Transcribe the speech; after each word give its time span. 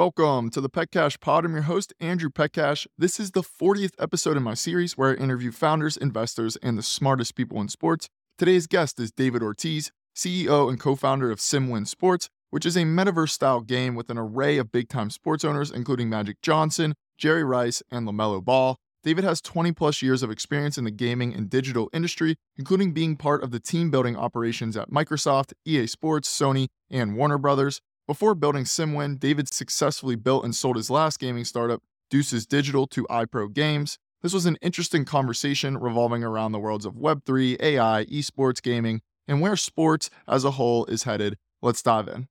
Welcome 0.00 0.48
to 0.52 0.62
the 0.62 0.70
Petcash 0.70 1.20
Pod. 1.20 1.44
I'm 1.44 1.52
your 1.52 1.64
host, 1.64 1.92
Andrew 2.00 2.30
Petcash. 2.30 2.86
This 2.96 3.20
is 3.20 3.32
the 3.32 3.42
40th 3.42 3.92
episode 3.98 4.34
in 4.34 4.42
my 4.42 4.54
series 4.54 4.96
where 4.96 5.10
I 5.10 5.22
interview 5.22 5.52
founders, 5.52 5.94
investors, 5.98 6.56
and 6.62 6.78
the 6.78 6.82
smartest 6.82 7.34
people 7.34 7.60
in 7.60 7.68
sports. 7.68 8.08
Today's 8.38 8.66
guest 8.66 8.98
is 8.98 9.12
David 9.12 9.42
Ortiz, 9.42 9.92
CEO 10.16 10.70
and 10.70 10.80
co 10.80 10.96
founder 10.96 11.30
of 11.30 11.38
SimWin 11.38 11.86
Sports, 11.86 12.30
which 12.48 12.64
is 12.64 12.78
a 12.78 12.84
metaverse 12.84 13.28
style 13.28 13.60
game 13.60 13.94
with 13.94 14.08
an 14.08 14.16
array 14.16 14.56
of 14.56 14.72
big 14.72 14.88
time 14.88 15.10
sports 15.10 15.44
owners, 15.44 15.70
including 15.70 16.08
Magic 16.08 16.40
Johnson, 16.40 16.94
Jerry 17.18 17.44
Rice, 17.44 17.82
and 17.90 18.08
LaMelo 18.08 18.42
Ball. 18.42 18.78
David 19.02 19.24
has 19.24 19.42
20 19.42 19.72
plus 19.72 20.00
years 20.00 20.22
of 20.22 20.30
experience 20.30 20.78
in 20.78 20.84
the 20.84 20.90
gaming 20.90 21.34
and 21.34 21.50
digital 21.50 21.90
industry, 21.92 22.36
including 22.56 22.92
being 22.92 23.16
part 23.16 23.42
of 23.42 23.50
the 23.50 23.60
team 23.60 23.90
building 23.90 24.16
operations 24.16 24.78
at 24.78 24.90
Microsoft, 24.90 25.52
EA 25.66 25.86
Sports, 25.86 26.26
Sony, 26.26 26.68
and 26.90 27.16
Warner 27.16 27.36
Brothers. 27.36 27.82
Before 28.06 28.34
building 28.34 28.64
SimWin, 28.64 29.20
David 29.20 29.52
successfully 29.52 30.16
built 30.16 30.44
and 30.44 30.54
sold 30.54 30.76
his 30.76 30.90
last 30.90 31.20
gaming 31.20 31.44
startup, 31.44 31.80
Deuces 32.10 32.44
Digital, 32.46 32.86
to 32.88 33.06
iPro 33.10 33.52
Games. 33.52 33.98
This 34.22 34.34
was 34.34 34.46
an 34.46 34.56
interesting 34.60 35.04
conversation 35.04 35.78
revolving 35.78 36.24
around 36.24 36.52
the 36.52 36.58
worlds 36.58 36.84
of 36.84 36.94
Web3, 36.94 37.62
AI, 37.62 38.04
esports 38.06 38.60
gaming, 38.60 39.00
and 39.28 39.40
where 39.40 39.54
sports 39.54 40.10
as 40.26 40.44
a 40.44 40.52
whole 40.52 40.86
is 40.86 41.04
headed. 41.04 41.36
Let's 41.62 41.82
dive 41.82 42.08
in. 42.08 42.29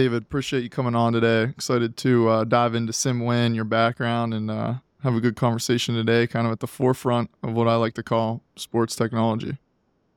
David, 0.00 0.22
appreciate 0.22 0.62
you 0.62 0.70
coming 0.70 0.94
on 0.94 1.12
today. 1.12 1.42
Excited 1.42 1.94
to 1.98 2.26
uh, 2.26 2.44
dive 2.44 2.74
into 2.74 2.90
SimWin, 2.90 3.54
your 3.54 3.66
background, 3.66 4.32
and 4.32 4.50
uh, 4.50 4.76
have 5.02 5.14
a 5.14 5.20
good 5.20 5.36
conversation 5.36 5.94
today, 5.94 6.26
kind 6.26 6.46
of 6.46 6.52
at 6.54 6.60
the 6.60 6.66
forefront 6.66 7.30
of 7.42 7.52
what 7.52 7.68
I 7.68 7.74
like 7.74 7.92
to 7.96 8.02
call 8.02 8.40
sports 8.56 8.96
technology. 8.96 9.58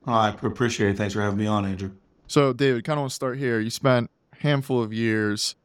I 0.07 0.29
appreciate 0.29 0.91
it. 0.91 0.95
Thanks 0.95 1.15
for 1.15 1.21
having 1.21 1.37
me 1.37 1.47
on, 1.47 1.65
Andrew. 1.65 1.91
So, 2.27 2.53
David, 2.53 2.85
kind 2.85 2.97
of 2.97 3.01
want 3.01 3.11
to 3.11 3.15
start 3.15 3.37
here. 3.37 3.59
You 3.59 3.69
spent 3.69 4.09
a 4.31 4.37
handful 4.37 4.81
of 4.81 4.93
years 4.93 5.55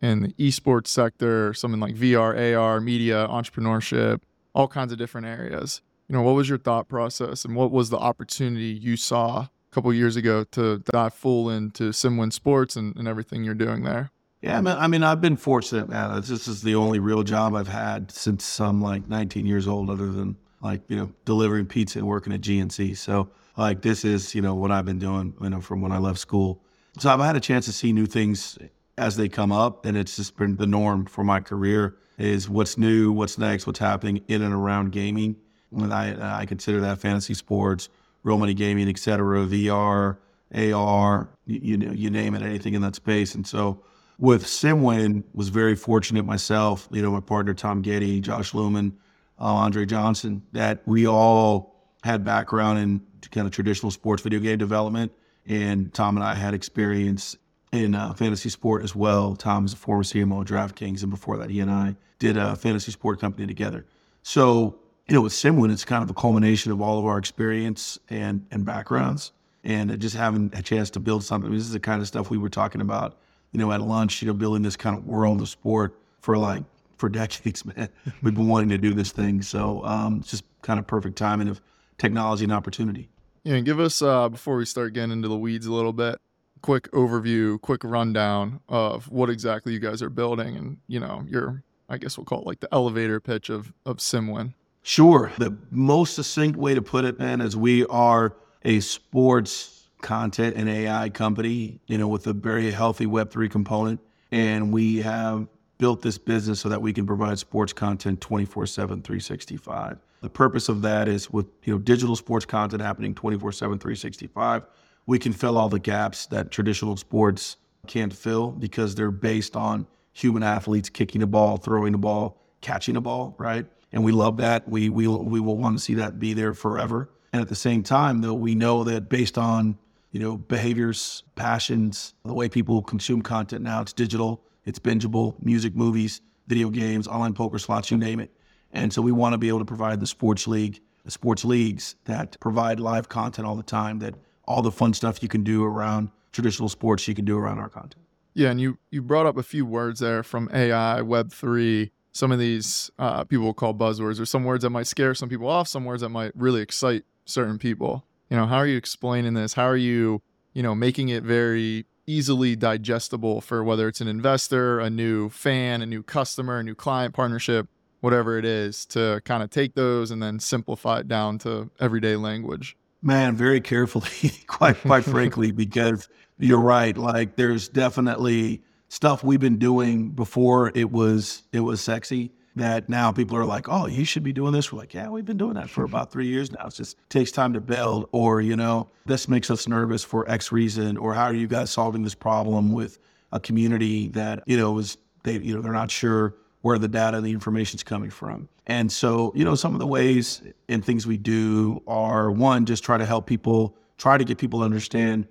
in 0.00 0.22
the 0.22 0.28
esports 0.34 0.86
sector, 0.86 1.52
something 1.52 1.80
like 1.80 1.96
VR, 1.96 2.56
AR, 2.56 2.80
media, 2.80 3.26
entrepreneurship, 3.28 4.20
all 4.54 4.68
kinds 4.68 4.92
of 4.92 4.98
different 4.98 5.26
areas. 5.26 5.82
You 6.06 6.12
know, 6.12 6.22
what 6.22 6.36
was 6.36 6.48
your 6.48 6.58
thought 6.58 6.86
process 6.86 7.44
and 7.44 7.56
what 7.56 7.72
was 7.72 7.90
the 7.90 7.98
opportunity 7.98 8.66
you 8.66 8.96
saw 8.96 9.48
couple 9.74 9.92
years 9.92 10.16
ago 10.16 10.44
to 10.52 10.78
dive 10.78 11.12
full 11.12 11.50
into 11.50 11.90
SimWin 11.90 12.32
Sports 12.32 12.76
and, 12.76 12.96
and 12.96 13.08
everything 13.08 13.44
you're 13.44 13.54
doing 13.54 13.82
there? 13.82 14.10
Yeah, 14.40 14.58
I 14.58 14.86
mean, 14.88 15.02
I've 15.02 15.22
been 15.22 15.38
fortunate, 15.38 15.88
man. 15.88 16.20
This 16.20 16.48
is 16.48 16.60
the 16.60 16.74
only 16.74 16.98
real 16.98 17.22
job 17.22 17.54
I've 17.54 17.68
had 17.68 18.10
since 18.10 18.60
I'm 18.60 18.82
like 18.82 19.08
19 19.08 19.46
years 19.46 19.66
old, 19.66 19.88
other 19.88 20.10
than 20.12 20.36
like 20.60 20.82
you 20.88 20.96
know 20.96 21.10
delivering 21.24 21.64
pizza 21.66 21.98
and 21.98 22.06
working 22.06 22.32
at 22.32 22.42
GNC. 22.42 22.96
So 22.96 23.30
like 23.56 23.80
this 23.80 24.04
is 24.04 24.34
you 24.34 24.42
know 24.42 24.54
what 24.54 24.70
I've 24.70 24.84
been 24.84 24.98
doing, 24.98 25.32
you 25.40 25.48
know, 25.48 25.62
from 25.62 25.80
when 25.80 25.92
I 25.92 25.98
left 25.98 26.18
school. 26.18 26.62
So 26.98 27.10
I've 27.10 27.20
had 27.20 27.36
a 27.36 27.40
chance 27.40 27.64
to 27.66 27.72
see 27.72 27.92
new 27.92 28.04
things 28.04 28.58
as 28.98 29.16
they 29.16 29.30
come 29.30 29.50
up, 29.50 29.86
and 29.86 29.96
it's 29.96 30.16
just 30.16 30.36
been 30.36 30.56
the 30.56 30.66
norm 30.66 31.06
for 31.06 31.24
my 31.24 31.40
career. 31.40 31.96
Is 32.18 32.46
what's 32.48 32.76
new, 32.76 33.12
what's 33.12 33.38
next, 33.38 33.66
what's 33.66 33.78
happening 33.78 34.22
in 34.28 34.42
and 34.42 34.54
around 34.54 34.92
gaming. 34.92 35.36
And 35.74 35.92
I 35.92 36.40
I 36.40 36.46
consider 36.46 36.80
that 36.82 36.98
fantasy 36.98 37.32
sports, 37.32 37.88
real 38.24 38.38
money 38.38 38.54
gaming, 38.54 38.88
et 38.88 38.98
cetera, 38.98 39.46
VR, 39.46 40.16
AR, 40.54 41.28
you, 41.46 41.76
know, 41.76 41.92
you 41.92 42.10
name 42.10 42.34
it, 42.34 42.42
anything 42.42 42.74
in 42.74 42.82
that 42.82 42.96
space. 42.96 43.34
And 43.34 43.46
so 43.46 43.82
with 44.18 44.44
SimWin, 44.44 45.22
was 45.32 45.48
very 45.48 45.76
fortunate 45.76 46.24
myself, 46.24 46.88
you 46.90 47.02
know, 47.02 47.12
my 47.12 47.20
partner 47.20 47.54
Tom 47.54 47.82
Getty, 47.82 48.20
Josh 48.20 48.54
Lumen, 48.54 48.96
uh, 49.38 49.44
Andre 49.44 49.84
Johnson, 49.84 50.42
that 50.52 50.82
we 50.86 51.06
all 51.06 51.94
had 52.02 52.24
background 52.24 52.78
in 52.78 53.00
kind 53.30 53.46
of 53.46 53.52
traditional 53.52 53.90
sports 53.90 54.22
video 54.22 54.40
game 54.40 54.58
development. 54.58 55.12
And 55.46 55.92
Tom 55.92 56.16
and 56.16 56.24
I 56.24 56.34
had 56.34 56.54
experience 56.54 57.36
in 57.72 57.94
uh, 57.94 58.14
fantasy 58.14 58.48
sport 58.48 58.82
as 58.82 58.94
well. 58.94 59.34
Tom 59.34 59.64
is 59.64 59.72
a 59.72 59.76
former 59.76 60.04
CMO 60.04 60.40
of 60.42 60.46
DraftKings, 60.46 61.02
and 61.02 61.10
before 61.10 61.36
that, 61.38 61.50
he 61.50 61.60
and 61.60 61.70
I 61.70 61.96
did 62.18 62.36
a 62.36 62.56
fantasy 62.56 62.92
sport 62.92 63.20
company 63.20 63.46
together. 63.46 63.84
So 64.22 64.78
you 65.08 65.14
know, 65.14 65.20
with 65.20 65.32
SimWin, 65.32 65.70
it's 65.70 65.84
kind 65.84 66.02
of 66.02 66.10
a 66.10 66.14
culmination 66.14 66.72
of 66.72 66.80
all 66.80 66.98
of 66.98 67.04
our 67.04 67.18
experience 67.18 67.98
and 68.08 68.46
and 68.50 68.64
backgrounds, 68.64 69.32
and 69.62 69.98
just 70.00 70.16
having 70.16 70.50
a 70.54 70.62
chance 70.62 70.90
to 70.90 71.00
build 71.00 71.24
something. 71.24 71.50
This 71.50 71.62
is 71.62 71.72
the 71.72 71.80
kind 71.80 72.00
of 72.00 72.08
stuff 72.08 72.30
we 72.30 72.38
were 72.38 72.48
talking 72.48 72.80
about, 72.80 73.18
you 73.52 73.58
know, 73.58 73.70
at 73.72 73.82
lunch. 73.82 74.22
You 74.22 74.28
know, 74.28 74.34
building 74.34 74.62
this 74.62 74.76
kind 74.76 74.96
of 74.96 75.06
world 75.06 75.40
of 75.40 75.48
sport 75.48 75.98
for 76.20 76.38
like 76.38 76.64
for 76.96 77.08
decades, 77.10 77.64
man. 77.64 77.88
We've 78.22 78.34
been 78.34 78.48
wanting 78.48 78.70
to 78.70 78.78
do 78.78 78.94
this 78.94 79.12
thing, 79.12 79.42
so 79.42 79.84
um, 79.84 80.18
it's 80.20 80.30
just 80.30 80.44
kind 80.62 80.78
of 80.78 80.86
perfect 80.86 81.16
timing 81.16 81.48
of 81.48 81.60
technology 81.98 82.44
and 82.44 82.52
opportunity. 82.52 83.08
Yeah, 83.42 83.56
and 83.56 83.66
give 83.66 83.78
us 83.78 84.00
uh, 84.00 84.30
before 84.30 84.56
we 84.56 84.64
start 84.64 84.94
getting 84.94 85.10
into 85.12 85.28
the 85.28 85.36
weeds 85.36 85.66
a 85.66 85.72
little 85.72 85.92
bit, 85.92 86.18
quick 86.62 86.90
overview, 86.92 87.60
quick 87.60 87.84
rundown 87.84 88.60
of 88.70 89.10
what 89.10 89.28
exactly 89.28 89.74
you 89.74 89.78
guys 89.78 90.00
are 90.00 90.08
building, 90.08 90.56
and 90.56 90.78
you 90.88 90.98
know, 90.98 91.24
your 91.28 91.62
I 91.90 91.98
guess 91.98 92.16
we'll 92.16 92.24
call 92.24 92.40
it 92.40 92.46
like 92.46 92.60
the 92.60 92.72
elevator 92.72 93.20
pitch 93.20 93.50
of 93.50 93.74
of 93.84 93.98
SimWin. 93.98 94.54
Sure. 94.86 95.32
The 95.38 95.56
most 95.70 96.14
succinct 96.14 96.58
way 96.58 96.74
to 96.74 96.82
put 96.82 97.06
it, 97.06 97.18
man, 97.18 97.40
is 97.40 97.56
we 97.56 97.86
are 97.86 98.36
a 98.66 98.80
sports 98.80 99.88
content 100.02 100.56
and 100.58 100.68
AI 100.68 101.08
company, 101.08 101.80
you 101.86 101.96
know, 101.96 102.06
with 102.06 102.26
a 102.26 102.34
very 102.34 102.70
healthy 102.70 103.06
Web3 103.06 103.50
component. 103.50 103.98
And 104.30 104.70
we 104.74 104.98
have 104.98 105.48
built 105.78 106.02
this 106.02 106.18
business 106.18 106.60
so 106.60 106.68
that 106.68 106.82
we 106.82 106.92
can 106.92 107.06
provide 107.06 107.38
sports 107.38 107.72
content 107.72 108.20
24 108.20 108.66
7, 108.66 109.00
365. 109.00 109.96
The 110.20 110.28
purpose 110.28 110.68
of 110.68 110.82
that 110.82 111.08
is 111.08 111.30
with, 111.30 111.46
you 111.64 111.72
know, 111.72 111.78
digital 111.78 112.14
sports 112.14 112.44
content 112.44 112.82
happening 112.82 113.14
24 113.14 113.52
7, 113.52 113.78
365, 113.78 114.66
we 115.06 115.18
can 115.18 115.32
fill 115.32 115.56
all 115.56 115.70
the 115.70 115.80
gaps 115.80 116.26
that 116.26 116.50
traditional 116.50 116.98
sports 116.98 117.56
can't 117.86 118.12
fill 118.12 118.50
because 118.50 118.94
they're 118.94 119.10
based 119.10 119.56
on 119.56 119.86
human 120.12 120.42
athletes 120.42 120.90
kicking 120.90 121.22
the 121.22 121.26
ball, 121.26 121.56
throwing 121.56 121.92
the 121.92 121.98
ball, 121.98 122.38
catching 122.60 122.94
the 122.94 123.00
ball, 123.00 123.34
right? 123.38 123.64
And 123.94 124.02
we 124.02 124.10
love 124.10 124.36
that. 124.38 124.68
We 124.68 124.90
we 124.90 125.06
we 125.06 125.40
will 125.40 125.56
want 125.56 125.78
to 125.78 125.82
see 125.82 125.94
that 125.94 126.18
be 126.18 126.34
there 126.34 126.52
forever. 126.52 127.08
And 127.32 127.40
at 127.40 127.48
the 127.48 127.54
same 127.54 127.82
time, 127.82 128.20
though, 128.20 128.34
we 128.34 128.54
know 128.54 128.84
that 128.84 129.08
based 129.08 129.38
on 129.38 129.78
you 130.10 130.20
know 130.20 130.36
behaviors, 130.36 131.22
passions, 131.36 132.12
the 132.24 132.34
way 132.34 132.48
people 132.48 132.82
consume 132.82 133.22
content 133.22 133.62
now, 133.62 133.80
it's 133.80 133.92
digital, 133.92 134.42
it's 134.64 134.80
bingeable, 134.80 135.36
music, 135.42 135.76
movies, 135.76 136.20
video 136.48 136.70
games, 136.70 137.06
online 137.06 137.34
poker, 137.34 137.58
slots, 137.58 137.90
you 137.90 137.96
name 137.96 138.18
it. 138.18 138.30
And 138.72 138.92
so 138.92 139.00
we 139.00 139.12
want 139.12 139.32
to 139.32 139.38
be 139.38 139.46
able 139.48 139.60
to 139.60 139.64
provide 139.64 140.00
the 140.00 140.08
sports 140.08 140.48
league, 140.48 140.80
the 141.04 141.12
sports 141.12 141.44
leagues 141.44 141.94
that 142.06 142.36
provide 142.40 142.80
live 142.80 143.08
content 143.08 143.46
all 143.46 143.54
the 143.54 143.62
time. 143.62 144.00
That 144.00 144.16
all 144.46 144.60
the 144.60 144.72
fun 144.72 144.92
stuff 144.92 145.22
you 145.22 145.28
can 145.28 145.44
do 145.44 145.64
around 145.64 146.10
traditional 146.32 146.68
sports, 146.68 147.06
you 147.06 147.14
can 147.14 147.24
do 147.24 147.38
around 147.38 147.60
our 147.60 147.68
content. 147.68 148.04
Yeah, 148.34 148.50
and 148.50 148.60
you 148.60 148.78
you 148.90 149.02
brought 149.02 149.26
up 149.26 149.36
a 149.36 149.44
few 149.44 149.64
words 149.64 150.00
there 150.00 150.24
from 150.24 150.50
AI, 150.52 151.00
Web 151.02 151.32
three 151.32 151.92
some 152.14 152.30
of 152.30 152.38
these 152.38 152.90
uh, 152.98 153.24
people 153.24 153.44
will 153.44 153.54
call 153.54 153.74
buzzwords 153.74 154.20
or 154.20 154.24
some 154.24 154.44
words 154.44 154.62
that 154.62 154.70
might 154.70 154.86
scare 154.86 155.14
some 155.14 155.28
people 155.28 155.48
off, 155.48 155.68
some 155.68 155.84
words 155.84 156.00
that 156.00 156.08
might 156.10 156.30
really 156.36 156.62
excite 156.62 157.04
certain 157.26 157.58
people. 157.58 158.06
You 158.30 158.36
know, 158.36 158.46
how 158.46 158.56
are 158.56 158.66
you 158.66 158.76
explaining 158.76 159.34
this? 159.34 159.54
How 159.54 159.64
are 159.64 159.76
you, 159.76 160.22
you 160.52 160.62
know, 160.62 160.74
making 160.76 161.08
it 161.08 161.24
very 161.24 161.86
easily 162.06 162.54
digestible 162.54 163.40
for 163.40 163.64
whether 163.64 163.88
it's 163.88 164.00
an 164.00 164.06
investor, 164.06 164.78
a 164.78 164.88
new 164.88 165.28
fan, 165.28 165.82
a 165.82 165.86
new 165.86 166.04
customer, 166.04 166.60
a 166.60 166.62
new 166.62 166.74
client 166.74 167.14
partnership, 167.14 167.66
whatever 168.00 168.38
it 168.38 168.44
is, 168.44 168.86
to 168.86 169.20
kind 169.24 169.42
of 169.42 169.50
take 169.50 169.74
those 169.74 170.12
and 170.12 170.22
then 170.22 170.38
simplify 170.38 171.00
it 171.00 171.08
down 171.08 171.38
to 171.38 171.68
everyday 171.80 172.14
language? 172.14 172.76
Man, 173.02 173.34
very 173.34 173.60
carefully, 173.60 174.30
quite 174.46 174.80
quite 174.80 175.04
frankly, 175.04 175.50
because 175.50 176.08
you're 176.38 176.60
right. 176.60 176.96
Like 176.96 177.34
there's 177.34 177.68
definitely 177.68 178.62
stuff 178.94 179.24
we've 179.24 179.40
been 179.40 179.58
doing 179.58 180.10
before 180.10 180.70
it 180.76 180.88
was 180.92 181.42
it 181.52 181.58
was 181.58 181.80
sexy 181.80 182.30
that 182.54 182.88
now 182.88 183.10
people 183.10 183.36
are 183.36 183.44
like, 183.44 183.68
oh, 183.68 183.86
you 183.86 184.04
should 184.04 184.22
be 184.22 184.32
doing 184.32 184.52
this. 184.52 184.72
We're 184.72 184.78
like, 184.78 184.94
yeah, 184.94 185.08
we've 185.08 185.24
been 185.24 185.36
doing 185.36 185.54
that 185.54 185.68
for 185.68 185.82
about 185.90 186.12
three 186.12 186.28
years 186.28 186.52
now. 186.52 186.68
It 186.68 186.74
just 186.74 186.96
takes 187.08 187.32
time 187.32 187.52
to 187.54 187.60
build, 187.60 188.08
or 188.12 188.40
you 188.40 188.54
know, 188.54 188.88
this 189.04 189.28
makes 189.28 189.50
us 189.50 189.66
nervous 189.66 190.04
for 190.04 190.30
X 190.30 190.52
reason, 190.52 190.96
or 190.96 191.12
how 191.12 191.24
are 191.24 191.34
you 191.34 191.48
guys 191.48 191.72
solving 191.72 192.04
this 192.04 192.14
problem 192.14 192.72
with 192.72 193.00
a 193.32 193.40
community 193.40 194.08
that 194.10 194.44
you 194.46 194.56
know 194.56 194.70
was 194.70 194.96
they 195.24 195.38
you 195.38 195.56
know 195.56 195.60
they're 195.60 195.72
not 195.72 195.90
sure 195.90 196.36
where 196.62 196.78
the 196.78 196.88
data 196.88 197.16
and 197.16 197.26
the 197.26 197.32
information 197.32 197.76
is 197.76 197.82
coming 197.82 198.10
from. 198.10 198.48
And 198.68 198.90
so, 198.90 199.32
you 199.34 199.44
know, 199.44 199.54
some 199.54 199.74
of 199.74 199.80
the 199.80 199.86
ways 199.86 200.40
and 200.68 200.82
things 200.82 201.06
we 201.06 201.18
do 201.18 201.82
are 201.86 202.30
one, 202.30 202.64
just 202.64 202.82
try 202.82 202.96
to 202.96 203.04
help 203.04 203.26
people, 203.26 203.76
try 203.98 204.16
to 204.16 204.24
get 204.24 204.38
people 204.38 204.60
to 204.60 204.64
understand 204.64 205.26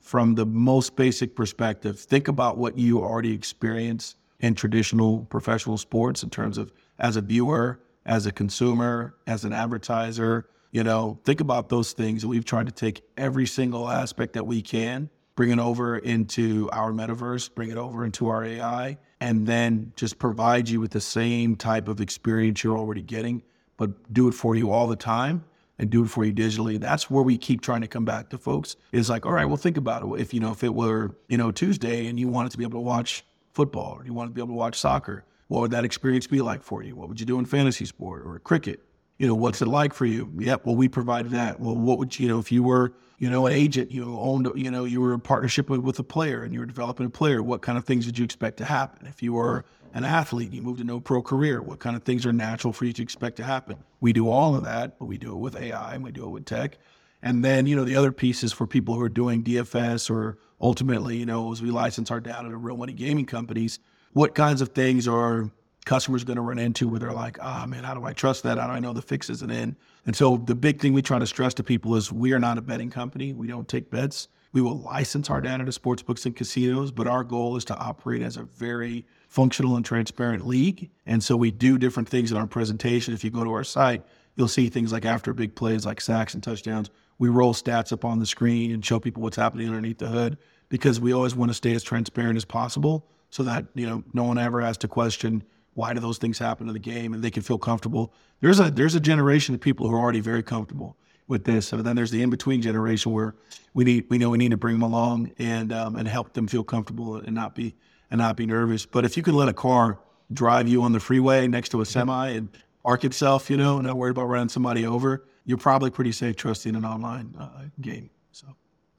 from 0.00 0.34
the 0.34 0.46
most 0.46 0.96
basic 0.96 1.36
perspective, 1.36 1.98
think 1.98 2.26
about 2.26 2.58
what 2.58 2.76
you 2.76 3.00
already 3.00 3.32
experience 3.32 4.16
in 4.40 4.54
traditional 4.54 5.20
professional 5.26 5.76
sports 5.76 6.22
in 6.22 6.30
terms 6.30 6.58
of 6.58 6.72
as 6.98 7.16
a 7.16 7.20
viewer, 7.20 7.78
as 8.06 8.26
a 8.26 8.32
consumer, 8.32 9.14
as 9.26 9.44
an 9.44 9.52
advertiser. 9.52 10.46
You 10.72 10.84
know, 10.84 11.18
think 11.24 11.40
about 11.40 11.68
those 11.68 11.92
things. 11.92 12.24
We've 12.24 12.44
tried 12.44 12.66
to 12.66 12.72
take 12.72 13.02
every 13.16 13.46
single 13.46 13.88
aspect 13.88 14.32
that 14.32 14.46
we 14.46 14.62
can, 14.62 15.10
bring 15.36 15.50
it 15.50 15.58
over 15.58 15.98
into 15.98 16.68
our 16.72 16.92
metaverse, 16.92 17.54
bring 17.54 17.70
it 17.70 17.76
over 17.76 18.04
into 18.04 18.28
our 18.28 18.44
AI, 18.44 18.98
and 19.20 19.46
then 19.46 19.92
just 19.96 20.18
provide 20.18 20.68
you 20.68 20.80
with 20.80 20.92
the 20.92 21.00
same 21.00 21.56
type 21.56 21.88
of 21.88 22.00
experience 22.00 22.64
you're 22.64 22.78
already 22.78 23.02
getting, 23.02 23.42
but 23.76 24.12
do 24.12 24.28
it 24.28 24.32
for 24.32 24.56
you 24.56 24.70
all 24.70 24.86
the 24.86 24.96
time 24.96 25.44
and 25.80 25.88
do 25.88 26.04
it 26.04 26.08
for 26.08 26.26
you 26.26 26.32
digitally. 26.32 26.78
That's 26.78 27.10
where 27.10 27.22
we 27.22 27.38
keep 27.38 27.62
trying 27.62 27.80
to 27.80 27.88
come 27.88 28.04
back 28.04 28.28
to 28.28 28.38
folks. 28.38 28.76
Is 28.92 29.08
like, 29.08 29.24
all 29.24 29.32
right, 29.32 29.46
well, 29.46 29.56
think 29.56 29.78
about 29.78 30.02
it. 30.02 30.20
If 30.20 30.34
you 30.34 30.38
know, 30.38 30.52
if 30.52 30.62
it 30.62 30.74
were 30.74 31.16
you 31.28 31.38
know 31.38 31.50
Tuesday 31.50 32.06
and 32.06 32.20
you 32.20 32.28
wanted 32.28 32.52
to 32.52 32.58
be 32.58 32.64
able 32.64 32.78
to 32.78 32.84
watch 32.84 33.24
football 33.54 33.94
or 33.98 34.04
you 34.04 34.12
wanted 34.12 34.28
to 34.28 34.34
be 34.34 34.42
able 34.42 34.48
to 34.48 34.58
watch 34.58 34.78
soccer, 34.78 35.24
what 35.48 35.62
would 35.62 35.70
that 35.70 35.86
experience 35.86 36.26
be 36.26 36.42
like 36.42 36.62
for 36.62 36.82
you? 36.82 36.94
What 36.94 37.08
would 37.08 37.18
you 37.18 37.24
do 37.24 37.38
in 37.38 37.46
fantasy 37.46 37.86
sport 37.86 38.22
or 38.26 38.38
cricket? 38.40 38.80
You 39.20 39.26
know, 39.28 39.34
what's 39.34 39.60
it 39.60 39.68
like 39.68 39.92
for 39.92 40.06
you? 40.06 40.32
Yep. 40.38 40.64
Well, 40.64 40.76
we 40.76 40.88
provided 40.88 41.32
that. 41.32 41.60
Well, 41.60 41.76
what 41.76 41.98
would 41.98 42.18
you 42.18 42.26
know 42.26 42.38
if 42.38 42.50
you 42.50 42.62
were 42.62 42.92
you 43.20 43.28
know, 43.28 43.46
an 43.46 43.52
agent, 43.52 43.92
you 43.92 44.18
owned, 44.18 44.50
you 44.56 44.70
know, 44.70 44.86
you 44.86 44.98
were 44.98 45.12
in 45.12 45.20
partnership 45.20 45.68
with, 45.68 45.80
with 45.80 45.98
a 45.98 46.02
player 46.02 46.42
and 46.42 46.54
you 46.54 46.60
were 46.60 46.66
developing 46.66 47.04
a 47.04 47.10
player. 47.10 47.42
What 47.42 47.60
kind 47.60 47.76
of 47.76 47.84
things 47.84 48.06
did 48.06 48.18
you 48.18 48.24
expect 48.24 48.56
to 48.56 48.64
happen? 48.64 49.06
If 49.06 49.22
you 49.22 49.34
were 49.34 49.66
an 49.92 50.04
athlete, 50.04 50.52
you 50.52 50.62
moved 50.62 50.78
to 50.78 50.84
no 50.84 51.00
pro 51.00 51.20
career, 51.20 51.60
what 51.60 51.80
kind 51.80 51.96
of 51.96 52.02
things 52.02 52.24
are 52.24 52.32
natural 52.32 52.72
for 52.72 52.86
you 52.86 52.94
to 52.94 53.02
expect 53.02 53.36
to 53.36 53.44
happen? 53.44 53.76
We 54.00 54.14
do 54.14 54.30
all 54.30 54.56
of 54.56 54.64
that, 54.64 54.98
but 54.98 55.04
we 55.04 55.18
do 55.18 55.32
it 55.32 55.36
with 55.38 55.54
AI 55.54 55.94
and 55.94 56.02
we 56.02 56.12
do 56.12 56.24
it 56.24 56.30
with 56.30 56.46
tech. 56.46 56.78
And 57.22 57.44
then, 57.44 57.66
you 57.66 57.76
know, 57.76 57.84
the 57.84 57.94
other 57.94 58.10
pieces 58.10 58.54
for 58.54 58.66
people 58.66 58.94
who 58.94 59.02
are 59.02 59.10
doing 59.10 59.44
DFS 59.44 60.10
or 60.10 60.38
ultimately, 60.58 61.18
you 61.18 61.26
know, 61.26 61.52
as 61.52 61.60
we 61.60 61.70
license 61.70 62.10
our 62.10 62.20
data 62.20 62.48
to 62.48 62.56
real 62.56 62.78
money 62.78 62.94
gaming 62.94 63.26
companies, 63.26 63.80
what 64.14 64.34
kinds 64.34 64.62
of 64.62 64.70
things 64.70 65.06
are 65.06 65.50
customers 65.84 66.24
going 66.24 66.36
to 66.36 66.42
run 66.42 66.58
into 66.58 66.88
where 66.88 67.00
they're 67.00 67.12
like, 67.12 67.38
ah, 67.40 67.62
oh, 67.62 67.66
man, 67.66 67.84
how 67.84 67.94
do 67.94 68.04
I 68.04 68.12
trust 68.12 68.42
that? 68.42 68.58
How 68.58 68.66
do 68.66 68.72
I 68.72 68.80
know 68.80 68.92
the 68.92 69.02
fix 69.02 69.30
isn't 69.30 69.50
in? 69.50 69.76
And 70.06 70.14
so 70.14 70.36
the 70.36 70.54
big 70.54 70.80
thing 70.80 70.92
we 70.92 71.02
try 71.02 71.18
to 71.18 71.26
stress 71.26 71.54
to 71.54 71.62
people 71.62 71.94
is 71.96 72.12
we 72.12 72.32
are 72.32 72.38
not 72.38 72.58
a 72.58 72.62
betting 72.62 72.90
company. 72.90 73.32
We 73.32 73.46
don't 73.46 73.68
take 73.68 73.90
bets. 73.90 74.28
We 74.52 74.60
will 74.60 74.78
license 74.78 75.30
our 75.30 75.40
data 75.40 75.64
to 75.64 75.72
sports 75.72 76.02
books 76.02 76.26
and 76.26 76.34
casinos, 76.34 76.90
but 76.90 77.06
our 77.06 77.22
goal 77.22 77.56
is 77.56 77.64
to 77.66 77.76
operate 77.76 78.20
as 78.20 78.36
a 78.36 78.42
very 78.42 79.06
functional 79.28 79.76
and 79.76 79.84
transparent 79.84 80.46
league. 80.46 80.90
And 81.06 81.22
so 81.22 81.36
we 81.36 81.52
do 81.52 81.78
different 81.78 82.08
things 82.08 82.32
in 82.32 82.36
our 82.36 82.48
presentation. 82.48 83.14
If 83.14 83.22
you 83.22 83.30
go 83.30 83.44
to 83.44 83.52
our 83.52 83.64
site, 83.64 84.04
you'll 84.34 84.48
see 84.48 84.68
things 84.68 84.92
like 84.92 85.04
after 85.04 85.32
big 85.32 85.54
plays 85.54 85.86
like 85.86 86.00
sacks 86.00 86.34
and 86.34 86.42
touchdowns. 86.42 86.90
We 87.18 87.28
roll 87.28 87.54
stats 87.54 87.92
up 87.92 88.04
on 88.04 88.18
the 88.18 88.26
screen 88.26 88.72
and 88.72 88.84
show 88.84 88.98
people 88.98 89.22
what's 89.22 89.36
happening 89.36 89.68
underneath 89.68 89.98
the 89.98 90.08
hood 90.08 90.36
because 90.68 90.98
we 90.98 91.12
always 91.12 91.34
want 91.34 91.50
to 91.50 91.54
stay 91.54 91.74
as 91.74 91.82
transparent 91.84 92.36
as 92.36 92.44
possible 92.44 93.06
so 93.30 93.44
that, 93.44 93.66
you 93.74 93.86
know, 93.86 94.02
no 94.12 94.24
one 94.24 94.38
ever 94.38 94.60
has 94.60 94.78
to 94.78 94.88
question 94.88 95.44
why 95.74 95.94
do 95.94 96.00
those 96.00 96.18
things 96.18 96.38
happen 96.38 96.68
in 96.68 96.72
the 96.72 96.80
game 96.80 97.14
and 97.14 97.22
they 97.22 97.30
can 97.30 97.42
feel 97.42 97.58
comfortable. 97.58 98.12
There's 98.40 98.60
a 98.60 98.70
there's 98.70 98.94
a 98.94 99.00
generation 99.00 99.54
of 99.54 99.60
people 99.60 99.88
who 99.88 99.94
are 99.94 99.98
already 99.98 100.20
very 100.20 100.42
comfortable 100.42 100.96
with 101.28 101.44
this. 101.44 101.72
And 101.72 101.84
then 101.84 101.96
there's 101.96 102.10
the 102.10 102.22
in-between 102.22 102.60
generation 102.60 103.12
where 103.12 103.34
we 103.72 103.84
need 103.84 104.06
we 104.10 104.18
know 104.18 104.30
we 104.30 104.38
need 104.38 104.50
to 104.50 104.56
bring 104.56 104.74
them 104.74 104.82
along 104.82 105.32
and 105.38 105.72
um, 105.72 105.96
and 105.96 106.08
help 106.08 106.32
them 106.32 106.46
feel 106.46 106.64
comfortable 106.64 107.16
and 107.16 107.34
not 107.34 107.54
be 107.54 107.74
and 108.10 108.18
not 108.18 108.36
be 108.36 108.46
nervous. 108.46 108.84
But 108.86 109.04
if 109.04 109.16
you 109.16 109.22
can 109.22 109.34
let 109.34 109.48
a 109.48 109.52
car 109.52 109.98
drive 110.32 110.68
you 110.68 110.82
on 110.82 110.92
the 110.92 111.00
freeway 111.00 111.46
next 111.46 111.70
to 111.70 111.80
a 111.80 111.86
semi 111.86 112.28
and 112.28 112.48
park 112.82 113.04
itself 113.04 113.50
you 113.50 113.56
know 113.56 113.78
and 113.78 113.86
not 113.86 113.96
worried 113.96 114.12
about 114.12 114.24
running 114.24 114.48
somebody 114.48 114.86
over 114.86 115.24
you're 115.44 115.58
probably 115.58 115.90
pretty 115.90 116.12
safe 116.12 116.36
trusting 116.36 116.76
an 116.76 116.84
online 116.84 117.34
uh, 117.38 117.64
game 117.80 118.10
so 118.32 118.46